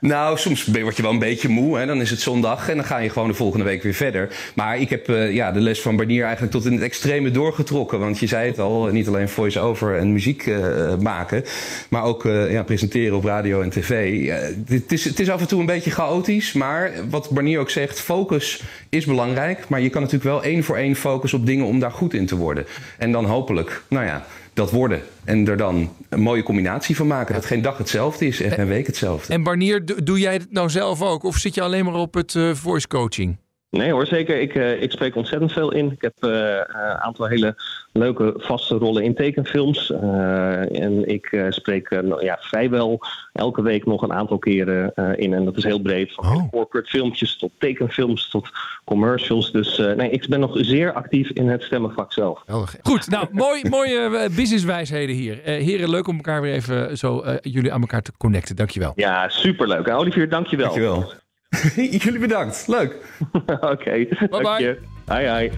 [0.01, 1.79] Nou, soms word je wel een beetje moe.
[1.79, 1.87] Hè?
[1.87, 4.29] Dan is het zondag en dan ga je gewoon de volgende week weer verder.
[4.55, 7.99] Maar ik heb uh, ja, de les van Barnier eigenlijk tot in het extreme doorgetrokken.
[7.99, 11.45] Want je zei het al, niet alleen voice-over en muziek uh, maken.
[11.89, 14.27] Maar ook uh, ja, presenteren op radio en tv.
[14.67, 16.53] het, is, het is af en toe een beetje chaotisch.
[16.53, 19.69] Maar wat Barnier ook zegt, focus is belangrijk.
[19.69, 22.27] Maar je kan natuurlijk wel één voor één focussen op dingen om daar goed in
[22.27, 22.67] te worden.
[22.99, 24.27] En dan hopelijk, nou ja
[24.59, 25.03] dat worden.
[25.25, 27.35] En er dan een mooie combinatie van maken.
[27.35, 29.33] Dat geen dag hetzelfde is en geen week hetzelfde.
[29.33, 31.23] En Barnier, doe jij het nou zelf ook?
[31.23, 33.37] Of zit je alleen maar op het uh, voice coaching?
[33.71, 34.41] Nee hoor, zeker.
[34.41, 35.91] Ik, uh, ik spreek ontzettend veel in.
[35.93, 37.55] Ik heb uh, een aantal hele
[37.93, 39.91] leuke vaste rollen in tekenfilms.
[39.91, 43.01] Uh, en ik spreek nou, ja, vrijwel
[43.33, 45.35] elke week nog een aantal keren in.
[45.35, 46.15] En dat is heel breed.
[46.15, 46.51] Van Oh.
[46.51, 48.49] corporate filmpjes tot tekenfilms tot
[48.85, 49.53] commercials.
[49.53, 52.43] Dus nee, ik ben nog zeer actief in het stemmenvak zelf.
[52.83, 55.43] Goed, nou, mooi, mooie eh, businesswijsheden hier.
[55.43, 58.57] Eh, heren, leuk om elkaar weer even zo eh, jullie aan elkaar te connecten.
[58.57, 58.93] Dankjewel.
[58.97, 59.89] Ja, superleuk.
[59.89, 60.67] Olivier, dankjewel.
[60.67, 61.13] Dankjewel.
[62.05, 62.65] Jullie bedankt.
[62.67, 62.97] Leuk.
[63.73, 64.79] Oké, dank je.
[65.07, 65.51] Hi, hi.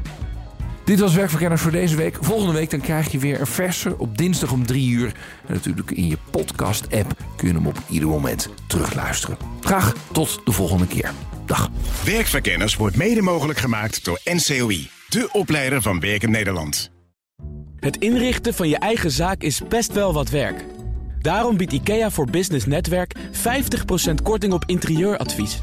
[0.84, 2.18] Dit was Werkverkenners voor deze week.
[2.20, 5.12] Volgende week dan krijg je weer een verse op dinsdag om 3 uur.
[5.47, 9.36] En natuurlijk in je podcast-app kun je hem op ieder moment terugluisteren.
[9.61, 11.12] Graag tot de volgende keer.
[11.47, 11.70] Dag.
[12.05, 16.91] Werkverkenners wordt mede mogelijk gemaakt door NCOI, de opleider van Werken Nederland.
[17.76, 20.64] Het inrichten van je eigen zaak is best wel wat werk.
[21.20, 23.14] Daarom biedt IKEA voor Business Netwerk
[24.11, 25.62] 50% korting op interieuradvies.